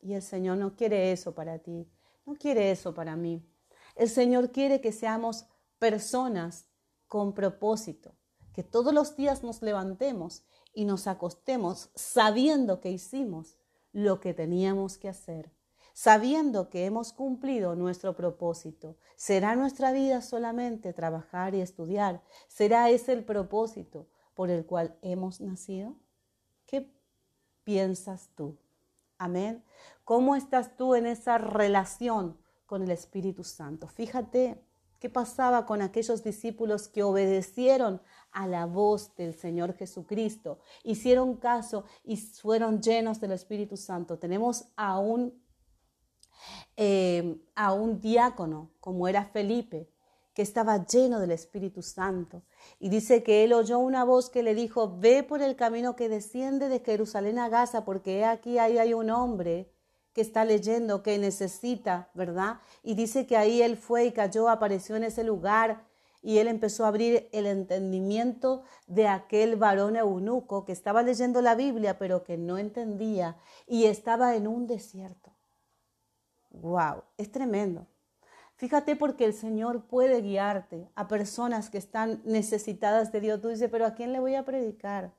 [0.00, 1.90] Y el Señor no quiere eso para ti.
[2.24, 3.44] No quiere eso para mí.
[3.96, 5.46] El Señor quiere que seamos
[5.78, 6.68] personas
[7.08, 8.17] con propósito
[8.58, 10.42] que todos los días nos levantemos
[10.74, 13.56] y nos acostemos sabiendo que hicimos
[13.92, 15.52] lo que teníamos que hacer,
[15.92, 18.96] sabiendo que hemos cumplido nuestro propósito.
[19.14, 22.20] ¿Será nuestra vida solamente trabajar y estudiar?
[22.48, 25.94] ¿Será ese el propósito por el cual hemos nacido?
[26.66, 26.92] ¿Qué
[27.62, 28.58] piensas tú?
[29.18, 29.62] Amén.
[30.02, 33.86] ¿Cómo estás tú en esa relación con el Espíritu Santo?
[33.86, 34.60] Fíjate
[34.98, 38.00] qué pasaba con aquellos discípulos que obedecieron
[38.32, 44.18] a la voz del Señor Jesucristo, hicieron caso y fueron llenos del Espíritu Santo.
[44.18, 45.42] Tenemos a un,
[46.76, 49.90] eh, a un diácono, como era Felipe,
[50.34, 52.44] que estaba lleno del Espíritu Santo.
[52.78, 56.08] Y dice que él oyó una voz que le dijo, ve por el camino que
[56.08, 59.72] desciende de Jerusalén a Gaza, porque aquí ahí hay un hombre
[60.18, 62.58] que está leyendo, que necesita, ¿verdad?
[62.82, 65.84] Y dice que ahí él fue y cayó, apareció en ese lugar
[66.22, 71.54] y él empezó a abrir el entendimiento de aquel varón eunuco que estaba leyendo la
[71.54, 73.36] Biblia pero que no entendía
[73.68, 75.30] y estaba en un desierto.
[76.50, 77.04] ¡Wow!
[77.16, 77.86] Es tremendo.
[78.56, 83.40] Fíjate porque el Señor puede guiarte a personas que están necesitadas de Dios.
[83.40, 85.12] Tú dices, pero ¿a quién le voy a predicar?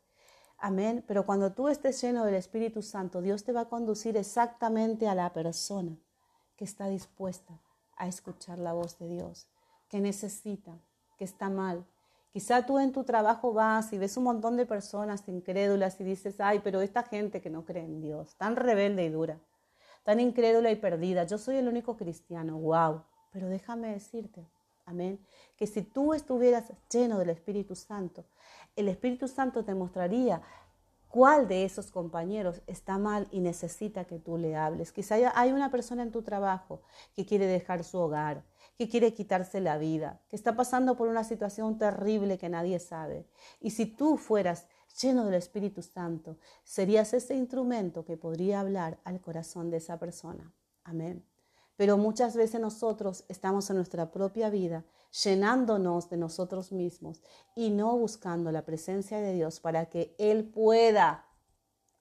[0.61, 1.03] Amén.
[1.07, 5.15] Pero cuando tú estés lleno del Espíritu Santo, Dios te va a conducir exactamente a
[5.15, 5.97] la persona
[6.57, 7.53] que está dispuesta
[7.95, 9.47] a escuchar la voz de Dios,
[9.89, 10.77] que necesita,
[11.17, 11.85] que está mal.
[12.31, 16.39] Quizá tú en tu trabajo vas y ves un montón de personas incrédulas y dices,
[16.39, 19.39] ay, pero esta gente que no cree en Dios, tan rebelde y dura,
[20.03, 23.03] tan incrédula y perdida, yo soy el único cristiano, wow.
[23.31, 24.47] Pero déjame decirte,
[24.85, 25.19] amén,
[25.57, 28.25] que si tú estuvieras lleno del Espíritu Santo,
[28.75, 30.41] el Espíritu Santo te mostraría
[31.09, 34.91] cuál de esos compañeros está mal y necesita que tú le hables.
[34.91, 36.81] Quizá hay una persona en tu trabajo
[37.15, 38.45] que quiere dejar su hogar,
[38.77, 43.27] que quiere quitarse la vida, que está pasando por una situación terrible que nadie sabe.
[43.59, 44.67] Y si tú fueras
[45.01, 50.53] lleno del Espíritu Santo, serías ese instrumento que podría hablar al corazón de esa persona.
[50.83, 51.25] Amén.
[51.79, 54.83] Pero muchas veces nosotros estamos en nuestra propia vida
[55.23, 57.21] llenándonos de nosotros mismos
[57.55, 61.25] y no buscando la presencia de Dios para que Él pueda,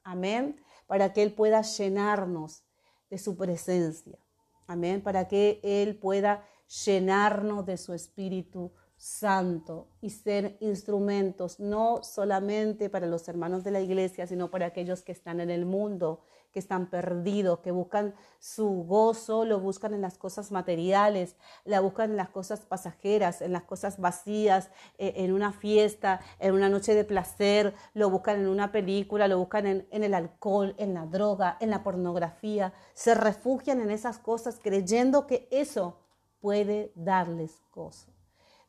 [0.03, 2.65] amén, para que Él pueda llenarnos
[3.09, 4.19] de su presencia,
[4.67, 6.45] amén, para que Él pueda
[6.85, 13.81] llenarnos de su Espíritu Santo y ser instrumentos no solamente para los hermanos de la
[13.81, 18.85] iglesia, sino para aquellos que están en el mundo, que están perdidos, que buscan su
[18.85, 23.65] gozo, lo buscan en las cosas materiales, la buscan en las cosas pasajeras, en las
[23.65, 28.73] cosas vacías, eh, en una fiesta, en una noche de placer, lo buscan en una
[28.73, 33.91] película, lo buscan en el alcohol, en la droga, en la pornografía, se refugian en
[33.91, 35.99] esas cosas creyendo que eso
[36.41, 38.13] puede darles gozo.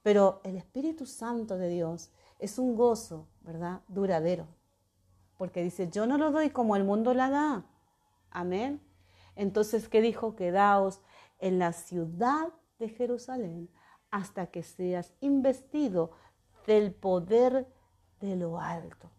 [0.02, 3.82] Pero el Espíritu Santo de Dios es un gozo, ¿verdad?
[3.88, 4.59] Duradero.
[5.39, 7.65] Porque dice, yo no lo doy como el mundo la da.
[8.30, 8.82] Amén.
[9.38, 10.36] Entonces, ¿qué dijo?
[10.36, 10.99] Quedaos
[11.39, 13.69] en la ciudad de Jerusalén
[14.12, 16.12] hasta que seas investido
[16.67, 17.67] del poder
[18.19, 19.10] de lo alto.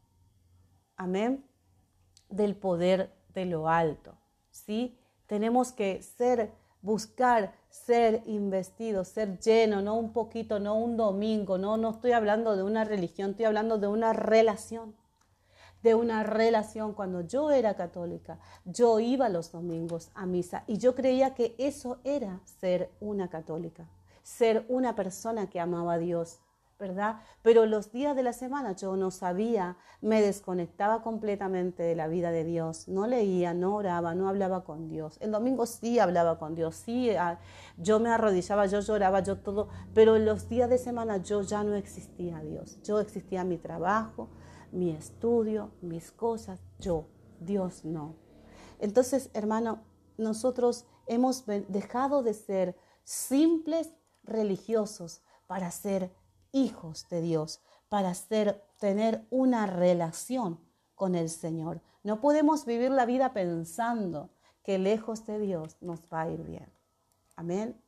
[0.95, 1.43] Amén.
[2.29, 4.19] Del poder de lo alto.
[4.51, 4.99] ¿Sí?
[5.27, 6.53] Tenemos que ser
[6.83, 12.57] buscar ser investido, ser lleno, no un poquito, no un domingo, no, no estoy hablando
[12.57, 14.95] de una religión, estoy hablando de una relación,
[15.83, 16.93] de una relación.
[16.93, 21.99] Cuando yo era católica, yo iba los domingos a misa y yo creía que eso
[22.05, 23.89] era ser una católica,
[24.23, 26.41] ser una persona que amaba a Dios.
[26.81, 27.17] ¿verdad?
[27.43, 32.33] Pero los días de la semana yo no sabía, me desconectaba completamente de la vida
[32.33, 35.19] de Dios, no leía, no oraba, no hablaba con Dios.
[35.21, 37.39] El domingo sí hablaba con Dios, sí, ah,
[37.77, 41.75] yo me arrodillaba, yo lloraba, yo todo, pero los días de semana yo ya no
[41.75, 44.31] existía Dios, yo existía mi trabajo,
[44.73, 47.07] mi estudio, mis cosas, yo,
[47.41, 48.17] Dios no.
[48.79, 49.83] Entonces, hermano,
[50.17, 53.91] nosotros hemos dejado de ser simples
[54.23, 56.15] religiosos para ser
[56.53, 60.61] hijos de Dios, para ser, tener una relación
[60.95, 61.83] con el Señor.
[62.03, 64.31] No podemos vivir la vida pensando
[64.63, 66.73] que lejos de Dios nos va a ir bien.
[67.37, 67.81] Amén.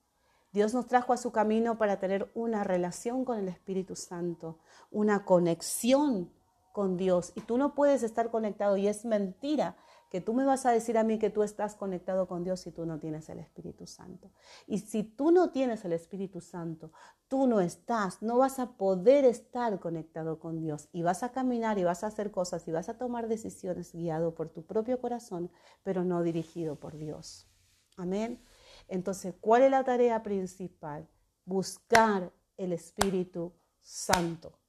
[0.52, 4.58] Dios nos trajo a su camino para tener una relación con el Espíritu Santo,
[4.90, 6.30] una conexión
[6.72, 7.32] con Dios.
[7.35, 9.76] Y tú no puedes estar conectado y es mentira
[10.12, 12.70] que tú me vas a decir a mí que tú estás conectado con Dios si
[12.70, 14.30] tú no tienes el Espíritu Santo.
[14.66, 16.92] Y si tú no tienes el Espíritu Santo,
[17.28, 21.78] tú no estás, no vas a poder estar conectado con Dios y vas a caminar
[21.78, 25.50] y vas a hacer cosas y vas a tomar decisiones guiado por tu propio corazón,
[25.82, 27.48] pero no dirigido por Dios.
[27.96, 28.44] Amén.
[28.88, 31.08] Entonces, ¿cuál es la tarea principal?
[31.46, 34.62] Buscar el Espíritu Santo.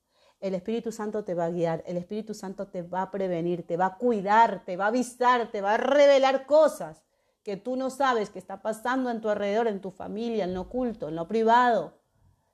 [0.43, 3.77] El Espíritu Santo te va a guiar, el Espíritu Santo te va a prevenir, te
[3.77, 7.01] va a cuidar, te va a avisar, te va a revelar cosas
[7.43, 10.63] que tú no sabes que está pasando en tu alrededor, en tu familia, en lo
[10.63, 11.93] oculto, en lo privado.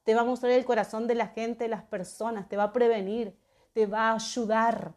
[0.03, 2.73] Te va a mostrar el corazón de la gente, de las personas, te va a
[2.73, 3.35] prevenir,
[3.73, 4.93] te va a ayudar.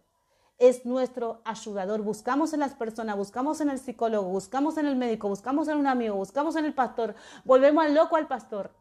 [0.59, 2.03] Es nuestro ayudador.
[2.03, 5.87] Buscamos en las personas, buscamos en el psicólogo, buscamos en el médico, buscamos en un
[5.87, 7.15] amigo, buscamos en el pastor.
[7.47, 8.75] Volvemos al loco al pastor,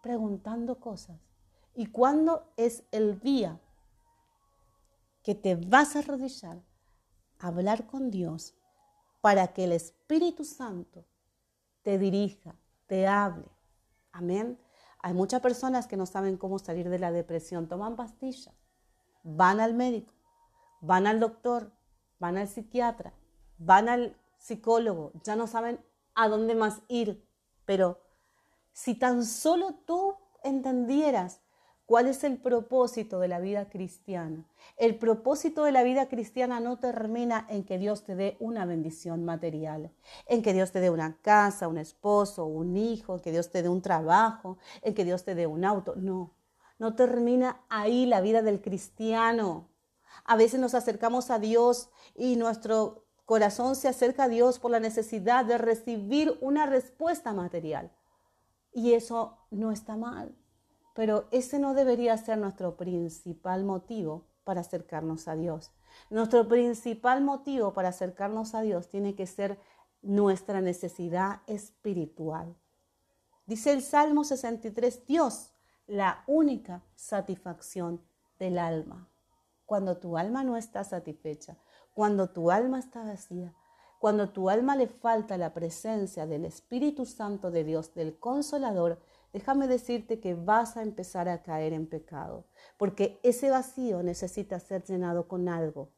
[0.00, 1.29] preguntando cosas
[1.74, 3.60] y cuándo es el día
[5.22, 6.62] que te vas a arrodillar
[7.38, 8.54] a hablar con Dios
[9.20, 11.04] para que el Espíritu Santo
[11.82, 12.54] te dirija,
[12.86, 13.48] te hable.
[14.12, 14.58] Amén.
[15.02, 18.54] Hay muchas personas que no saben cómo salir de la depresión, toman pastillas,
[19.22, 20.12] van al médico,
[20.80, 21.72] van al doctor,
[22.18, 23.14] van al psiquiatra,
[23.58, 25.82] van al psicólogo, ya no saben
[26.14, 27.26] a dónde más ir,
[27.64, 28.00] pero
[28.72, 31.40] si tan solo tú entendieras
[31.90, 34.46] ¿Cuál es el propósito de la vida cristiana?
[34.76, 39.24] El propósito de la vida cristiana no termina en que Dios te dé una bendición
[39.24, 39.90] material,
[40.26, 43.64] en que Dios te dé una casa, un esposo, un hijo, en que Dios te
[43.64, 45.96] dé un trabajo, en que Dios te dé un auto.
[45.96, 46.32] No,
[46.78, 49.66] no termina ahí la vida del cristiano.
[50.24, 54.78] A veces nos acercamos a Dios y nuestro corazón se acerca a Dios por la
[54.78, 57.90] necesidad de recibir una respuesta material.
[58.72, 60.36] Y eso no está mal.
[60.94, 65.72] Pero ese no debería ser nuestro principal motivo para acercarnos a Dios.
[66.08, 69.58] Nuestro principal motivo para acercarnos a Dios tiene que ser
[70.02, 72.56] nuestra necesidad espiritual.
[73.46, 75.52] Dice el Salmo 63, Dios,
[75.86, 78.00] la única satisfacción
[78.38, 79.08] del alma.
[79.66, 81.56] Cuando tu alma no está satisfecha,
[81.94, 83.54] cuando tu alma está vacía,
[83.98, 89.00] cuando tu alma le falta la presencia del Espíritu Santo de Dios, del Consolador,
[89.32, 94.84] déjame decirte que vas a empezar a caer en pecado, porque ese vacío necesita ser
[94.84, 95.90] llenado con algo.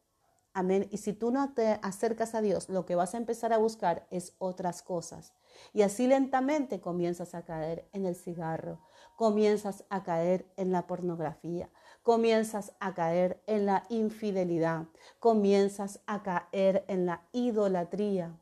[0.55, 0.87] Amén.
[0.91, 4.05] Y si tú no te acercas a Dios, lo que vas a empezar a buscar
[4.11, 5.33] es otras cosas.
[5.73, 8.79] Y así lentamente comienzas a caer en el cigarro,
[9.15, 11.71] comienzas a caer en la pornografía,
[12.03, 14.85] comienzas a caer en la infidelidad,
[15.19, 18.37] comienzas a caer en la idolatría.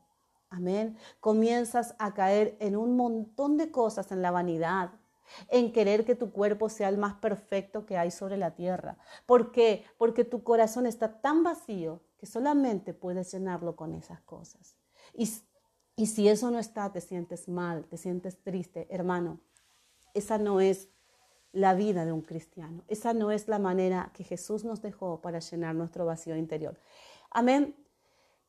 [0.52, 0.98] Amén.
[1.18, 4.90] Comienzas a caer en un montón de cosas, en la vanidad,
[5.48, 8.98] en querer que tu cuerpo sea el más perfecto que hay sobre la tierra.
[9.24, 9.84] ¿Por qué?
[9.96, 14.76] Porque tu corazón está tan vacío que solamente puedes llenarlo con esas cosas.
[15.14, 15.30] Y,
[15.96, 19.40] y si eso no está, te sientes mal, te sientes triste, hermano.
[20.12, 20.90] Esa no es
[21.52, 22.84] la vida de un cristiano.
[22.88, 26.78] Esa no es la manera que Jesús nos dejó para llenar nuestro vacío interior.
[27.30, 27.74] Amén.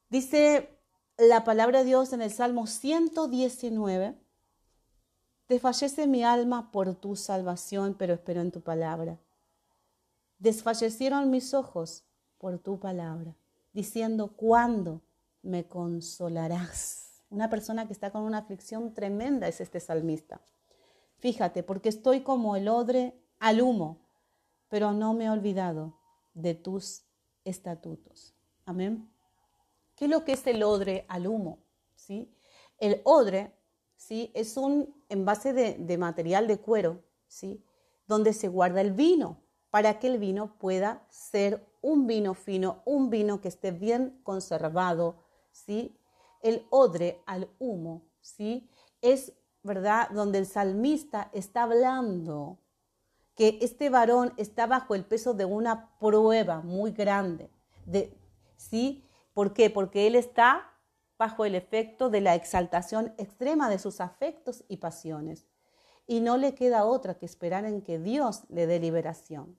[0.09, 0.82] Dice
[1.17, 4.15] la palabra de Dios en el Salmo 119,
[5.49, 9.19] Desfallece mi alma por tu salvación, pero espero en tu palabra.
[10.39, 12.03] Desfallecieron mis ojos
[12.37, 13.35] por tu palabra,
[13.73, 15.01] diciendo, ¿cuándo
[15.41, 17.21] me consolarás?
[17.29, 20.41] Una persona que está con una aflicción tremenda es este salmista.
[21.19, 23.99] Fíjate, porque estoy como el odre al humo,
[24.69, 25.93] pero no me he olvidado
[26.33, 27.03] de tus
[27.43, 28.33] estatutos.
[28.65, 29.12] Amén.
[30.03, 31.59] ¿Qué es lo que es el odre al humo?
[31.95, 32.29] ¿Sí?
[32.77, 33.53] El odre
[33.95, 34.31] ¿sí?
[34.33, 37.63] Es un envase de, de material de cuero, ¿sí?
[38.05, 39.37] Donde se guarda el vino
[39.69, 45.23] para que el vino pueda ser un vino fino, un vino que esté bien conservado,
[45.53, 45.97] ¿sí?
[46.41, 48.69] El odre al humo, ¿sí?
[48.99, 49.31] Es,
[49.61, 50.09] ¿verdad?
[50.09, 52.57] Donde el salmista está hablando
[53.35, 57.49] que este varón está bajo el peso de una prueba muy grande,
[57.85, 58.13] de,
[58.57, 59.01] ¿sí?
[59.33, 59.69] ¿Por qué?
[59.69, 60.69] Porque él está
[61.17, 65.47] bajo el efecto de la exaltación extrema de sus afectos y pasiones,
[66.05, 69.57] y no le queda otra que esperar en que Dios le dé liberación.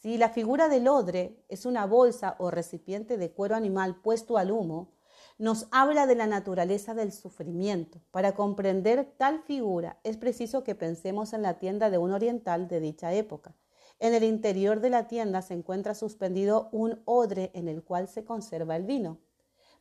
[0.00, 4.50] Si la figura del odre es una bolsa o recipiente de cuero animal puesto al
[4.50, 4.92] humo,
[5.36, 8.00] nos habla de la naturaleza del sufrimiento.
[8.10, 12.80] Para comprender tal figura es preciso que pensemos en la tienda de un oriental de
[12.80, 13.54] dicha época.
[14.00, 18.24] En el interior de la tienda se encuentra suspendido un odre en el cual se
[18.24, 19.18] conserva el vino.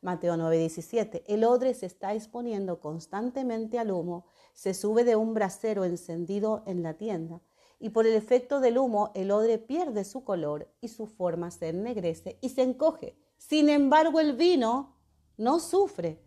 [0.01, 1.23] Mateo 9:17.
[1.25, 6.83] El odre se está exponiendo constantemente al humo, se sube de un brasero encendido en
[6.83, 7.41] la tienda,
[7.79, 11.69] y por el efecto del humo el odre pierde su color y su forma se
[11.69, 13.17] ennegrece y se encoge.
[13.37, 14.97] Sin embargo, el vino
[15.37, 16.21] no sufre.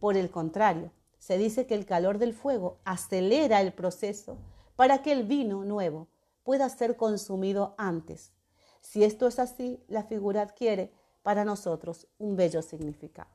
[0.00, 4.36] Por el contrario, se dice que el calor del fuego acelera el proceso
[4.76, 6.08] para que el vino nuevo
[6.48, 8.32] pueda ser consumido antes.
[8.80, 13.28] Si esto es así, la figura adquiere para nosotros un bello significado.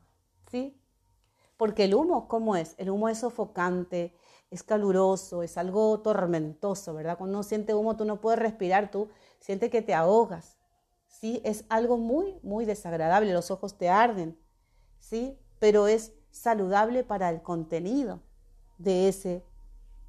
[0.50, 0.82] ¿Sí?
[1.56, 2.74] Porque el humo, ¿cómo es?
[2.80, 4.16] El humo es sofocante,
[4.50, 7.20] es caluroso, es algo tormentoso, ¿verdad?
[7.20, 9.10] Cuando uno siente humo, tú no puedes respirar, tú
[9.40, 10.58] sientes que te ahogas.
[11.06, 11.40] ¿Sí?
[11.46, 14.40] Es algo muy, muy desagradable, los ojos te arden,
[14.98, 15.38] ¿sí?
[15.60, 18.22] Pero es saludable para el contenido
[18.80, 19.46] de ese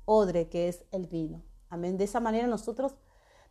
[0.06, 1.42] odre que es el vino.
[1.68, 1.96] Amén.
[1.96, 2.94] De esa manera nosotros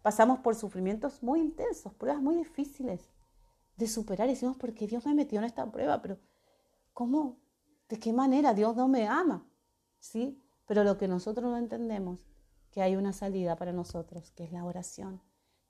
[0.02, 3.10] pasamos por sufrimientos muy intensos, pruebas muy difíciles,
[3.78, 4.28] de superar.
[4.28, 6.02] Y decimos, ¿por qué Dios me metió en esta prueba?
[6.02, 6.20] Pero,
[6.94, 7.40] ¿cómo?
[7.90, 9.46] ¿De qué manera Dios no me ama?
[10.00, 10.42] ¿Sí?
[10.68, 12.28] Pero lo que nosotros no entendemos,
[12.72, 15.22] que hay una salida para nosotros, que es la oración,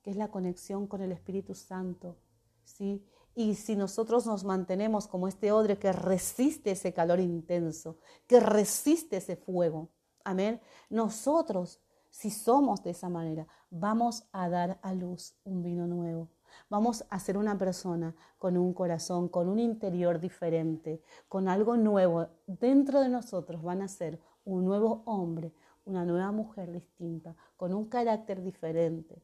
[0.02, 2.18] que es la conexión con el Espíritu Santo.
[2.64, 3.06] ¿Sí?
[3.36, 9.18] Y si nosotros nos mantenemos como este odre que resiste ese calor intenso, que resiste
[9.18, 9.90] ese fuego,
[10.24, 11.82] amén, nosotros,
[12.14, 16.30] si somos de esa manera, vamos a dar a luz un vino nuevo.
[16.70, 22.28] Vamos a ser una persona con un corazón, con un interior diferente, con algo nuevo.
[22.46, 25.56] Dentro de nosotros van a ser un nuevo hombre,
[25.86, 29.24] una nueva mujer distinta, con un carácter diferente.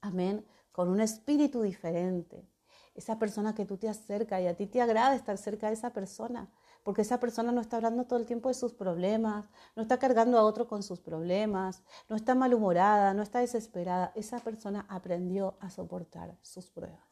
[0.00, 0.46] Amén.
[0.70, 2.48] Con un espíritu diferente.
[2.94, 5.92] Esa persona que tú te acercas y a ti te agrada estar cerca de esa
[5.92, 6.52] persona
[6.82, 10.38] porque esa persona no está hablando todo el tiempo de sus problemas, no está cargando
[10.38, 14.12] a otro con sus problemas, no está malhumorada, no está desesperada.
[14.14, 17.04] Esa persona aprendió a soportar sus pruebas,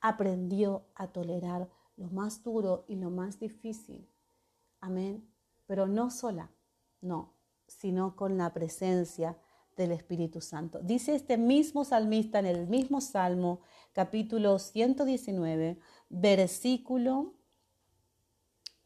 [0.00, 4.08] aprendió a tolerar lo más duro y lo más difícil.
[4.80, 5.28] Amén.
[5.66, 6.50] Pero no sola,
[7.00, 7.34] no,
[7.66, 9.38] sino con la presencia
[9.76, 10.80] del Espíritu Santo.
[10.82, 13.60] Dice este mismo salmista en el mismo Salmo,
[13.92, 15.78] capítulo 119,
[16.08, 17.34] versículo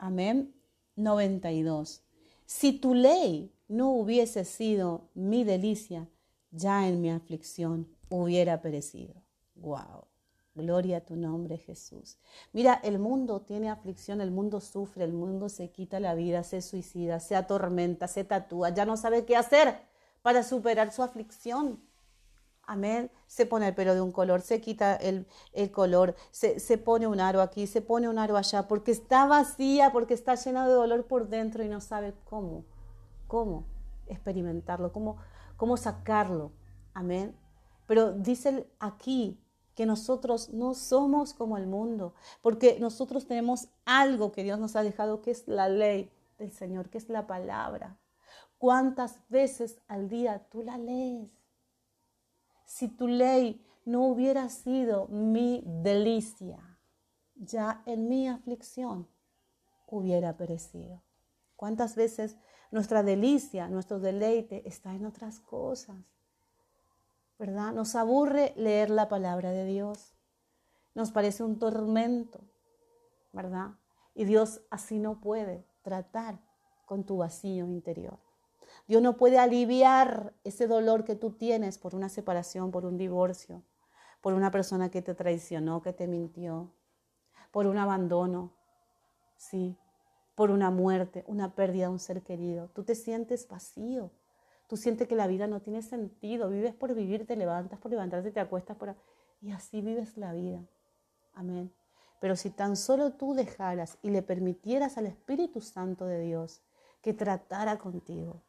[0.00, 0.54] Amén.
[0.96, 2.02] 92.
[2.46, 6.08] Si tu ley no hubiese sido mi delicia,
[6.50, 9.14] ya en mi aflicción hubiera perecido.
[9.56, 10.06] Wow.
[10.54, 12.18] Gloria a tu nombre, Jesús.
[12.52, 16.60] Mira, el mundo tiene aflicción, el mundo sufre, el mundo se quita la vida, se
[16.60, 19.80] suicida, se atormenta, se tatúa, ya no sabe qué hacer
[20.22, 21.80] para superar su aflicción.
[22.70, 23.10] Amén.
[23.26, 25.26] Se pone el pelo de un color, se quita el,
[25.72, 29.90] color, se, se, pone un aro aquí, se pone un aro allá, porque está vacía,
[29.90, 32.64] porque está llena de dolor por dentro y no sabe cómo,
[33.26, 33.66] cómo
[34.06, 35.16] experimentarlo, cómo,
[35.56, 36.52] cómo sacarlo.
[36.94, 37.36] Amén.
[37.88, 39.42] Pero dice aquí
[39.74, 44.84] que nosotros no somos como el mundo, porque nosotros tenemos algo que Dios nos ha
[44.84, 46.08] dejado, que es la ley
[46.38, 47.98] del Señor, que es la palabra.
[48.58, 51.39] ¿Cuántas veces al día tú la lees?
[52.70, 56.78] Si tu ley no hubiera sido mi delicia,
[57.34, 59.08] ya en mi aflicción
[59.88, 61.02] hubiera perecido.
[61.56, 62.36] ¿Cuántas veces
[62.70, 65.96] nuestra delicia, nuestro deleite está en otras cosas?
[67.40, 67.72] ¿Verdad?
[67.72, 70.14] Nos aburre leer la palabra de Dios.
[70.94, 72.44] Nos parece un tormento,
[73.32, 73.70] ¿verdad?
[74.14, 76.38] Y Dios así no puede tratar
[76.86, 78.29] con tu vacío interior.
[78.90, 83.62] Dios no puede aliviar ese dolor que tú tienes por una separación, por un divorcio,
[84.20, 86.72] por una persona que te traicionó, que te mintió,
[87.52, 88.52] por un abandono,
[89.36, 89.78] sí,
[90.34, 92.68] por una muerte, una pérdida de un ser querido.
[92.70, 94.10] Tú te sientes vacío.
[94.66, 96.50] Tú sientes que la vida no tiene sentido.
[96.50, 98.96] Vives por vivir, te levantas por levantarte, te acuestas por...
[99.40, 100.64] Y así vives la vida.
[101.34, 101.72] Amén.
[102.18, 106.64] Pero si tan solo tú dejaras y le permitieras al Espíritu Santo de Dios
[107.02, 108.42] que tratara contigo,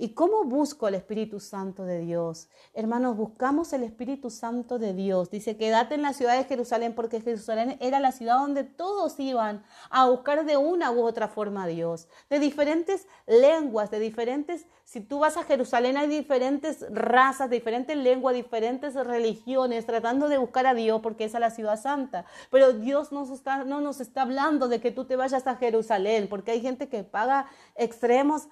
[0.00, 2.48] ¿Y cómo busco el Espíritu Santo de Dios?
[2.72, 5.28] Hermanos, buscamos el Espíritu Santo de Dios.
[5.28, 9.64] Dice, quédate en la ciudad de Jerusalén porque Jerusalén era la ciudad donde todos iban
[9.90, 12.06] a buscar de una u otra forma a Dios.
[12.30, 14.66] De diferentes lenguas, de diferentes...
[14.84, 20.66] Si tú vas a Jerusalén hay diferentes razas, diferentes lenguas, diferentes religiones tratando de buscar
[20.66, 22.24] a Dios porque esa es la ciudad santa.
[22.50, 23.26] Pero Dios no
[23.80, 27.46] nos está hablando de que tú te vayas a Jerusalén porque hay gente que paga
[27.74, 28.48] extremos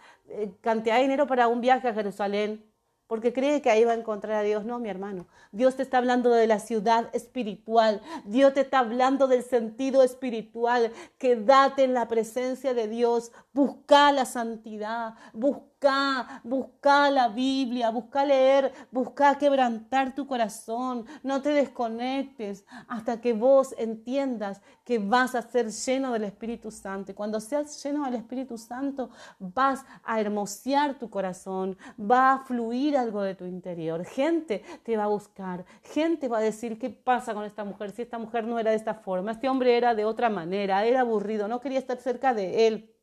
[0.60, 2.64] cantidad de dinero para un viaje a Jerusalén
[3.06, 4.64] porque cree que ahí va a encontrar a Dios.
[4.64, 5.26] No, mi hermano.
[5.52, 8.02] Dios te está hablando de la ciudad espiritual.
[8.24, 10.92] Dios te está hablando del sentido espiritual.
[11.18, 13.30] Quédate en la presencia de Dios.
[13.52, 15.14] Busca la santidad.
[15.32, 21.04] Busca busca, busca la Biblia, busca leer, busca quebrantar tu corazón.
[21.22, 27.14] No te desconectes hasta que vos entiendas que vas a ser lleno del Espíritu Santo.
[27.14, 33.22] Cuando seas lleno del Espíritu Santo, vas a hermosear tu corazón, va a fluir algo
[33.22, 34.04] de tu interior.
[34.04, 38.02] Gente te va a buscar, gente va a decir qué pasa con esta mujer, si
[38.02, 41.48] esta mujer no era de esta forma, este hombre era de otra manera, era aburrido,
[41.48, 42.95] no quería estar cerca de él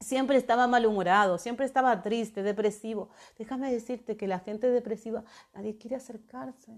[0.00, 3.10] siempre estaba malhumorado, siempre estaba triste, depresivo.
[3.38, 5.24] Déjame decirte que la gente depresiva,
[5.54, 6.72] nadie quiere acercarse.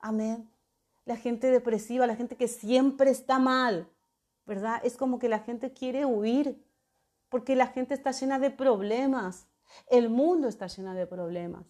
[0.00, 0.50] Amén.
[1.04, 3.88] La gente depresiva, la gente que siempre está mal,
[4.44, 4.80] ¿verdad?
[4.84, 6.62] Es como que la gente quiere huir,
[7.28, 9.46] porque la gente está llena de problemas.
[9.88, 11.64] El mundo está lleno de problemas.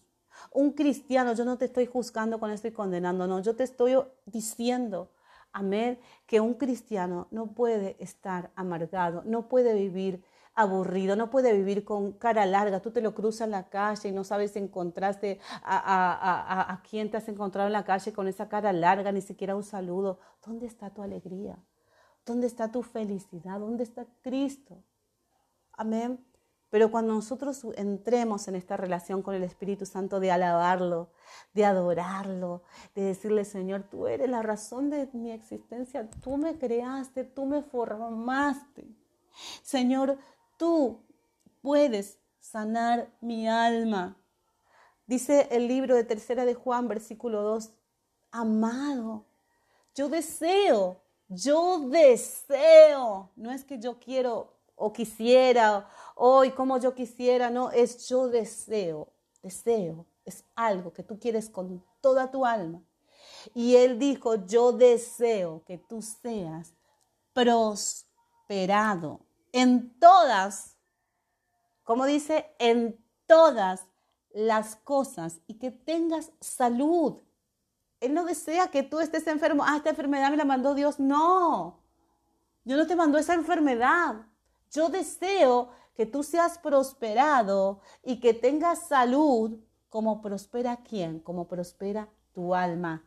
[0.51, 3.97] Un cristiano, yo no te estoy juzgando con esto y condenando, no, yo te estoy
[4.25, 5.11] diciendo
[5.57, 5.97] Amén,
[6.27, 12.11] que un cristiano no puede estar amargado, no puede vivir aburrido, no puede vivir con
[12.11, 12.79] cara larga.
[12.79, 16.81] Tú te lo cruzas en la calle y no sabes si encontraste a, a, a,
[16.83, 20.19] quién te has encontrado en la calle con esa cara larga, ni siquiera un saludo.
[20.45, 21.57] ¿Dónde está tu alegría?
[22.23, 23.59] ¿Dónde está tu felicidad?
[23.59, 24.83] ¿Dónde está Cristo?
[25.73, 26.23] Amén.
[26.69, 31.09] Pero cuando nosotros entremos en esta relación con el Espíritu Santo de alabarlo,
[31.53, 32.63] de adorarlo,
[32.93, 37.61] de decirle, Señor, tú eres la razón de mi existencia, tú me creaste, tú me
[37.63, 38.85] formaste.
[39.63, 40.17] Señor,
[40.57, 40.99] tú
[41.61, 44.17] puedes sanar mi alma.
[45.05, 47.71] Dice el libro de Tercera de Juan, versículo 2,
[48.31, 49.25] amado,
[49.95, 57.49] yo deseo, yo deseo, no es que yo quiero o quisiera, hoy como yo quisiera,
[57.49, 62.81] no, es yo deseo, deseo, es algo que tú quieres con toda tu alma.
[63.53, 66.73] Y él dijo, yo deseo que tú seas
[67.33, 70.75] prosperado en todas,
[71.83, 73.85] como dice, en todas
[74.33, 77.21] las cosas y que tengas salud.
[77.99, 79.63] Él no desea que tú estés enfermo.
[79.65, 80.99] Ah, esta enfermedad me la mandó Dios.
[80.99, 81.79] No,
[82.63, 84.25] Dios no te mandó esa enfermedad.
[84.71, 92.07] Yo deseo que tú seas prosperado y que tengas salud como prospera quién, como prospera
[92.33, 93.03] tu alma.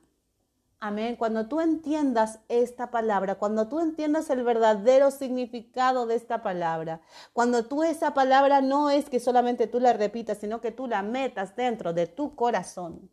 [0.81, 1.15] Amén.
[1.15, 7.01] Cuando tú entiendas esta palabra, cuando tú entiendas el verdadero significado de esta palabra,
[7.33, 11.03] cuando tú esa palabra no es que solamente tú la repitas, sino que tú la
[11.03, 13.09] metas dentro de tu corazón,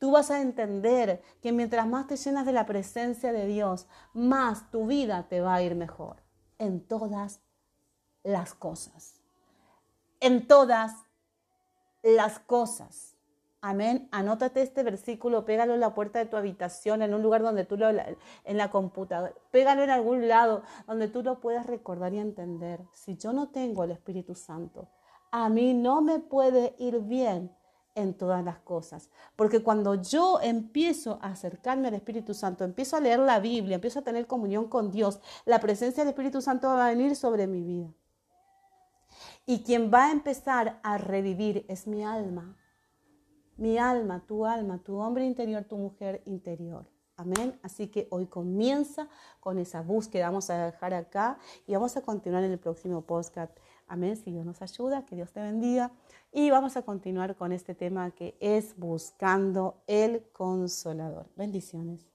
[0.00, 4.72] tú vas a entender que mientras más te llenas de la presencia de Dios, más
[4.72, 6.24] tu vida te va a ir mejor
[6.58, 7.42] en todas
[8.24, 9.20] las cosas.
[10.20, 10.92] En todas
[12.02, 13.14] las cosas.
[13.60, 14.08] Amén.
[14.12, 17.78] Anótate este versículo, pégalo en la puerta de tu habitación, en un lugar donde tú
[17.78, 22.80] lo, en la computadora, pégalo en algún lado donde tú lo puedas recordar y entender.
[22.92, 24.88] Si yo no tengo el Espíritu Santo,
[25.30, 27.56] a mí no me puede ir bien
[27.94, 29.08] en todas las cosas.
[29.34, 34.00] Porque cuando yo empiezo a acercarme al Espíritu Santo, empiezo a leer la Biblia, empiezo
[34.00, 37.62] a tener comunión con Dios, la presencia del Espíritu Santo va a venir sobre mi
[37.62, 37.88] vida.
[39.46, 42.56] Y quien va a empezar a revivir es mi alma
[43.56, 46.86] mi alma, tu alma, tu hombre interior, tu mujer interior.
[47.16, 47.58] Amén.
[47.62, 50.26] Así que hoy comienza con esa búsqueda.
[50.26, 53.56] Vamos a dejar acá y vamos a continuar en el próximo podcast.
[53.86, 54.16] Amén.
[54.16, 55.92] Si Dios nos ayuda, que Dios te bendiga.
[56.32, 61.28] Y vamos a continuar con este tema que es buscando el consolador.
[61.36, 62.04] Bendiciones.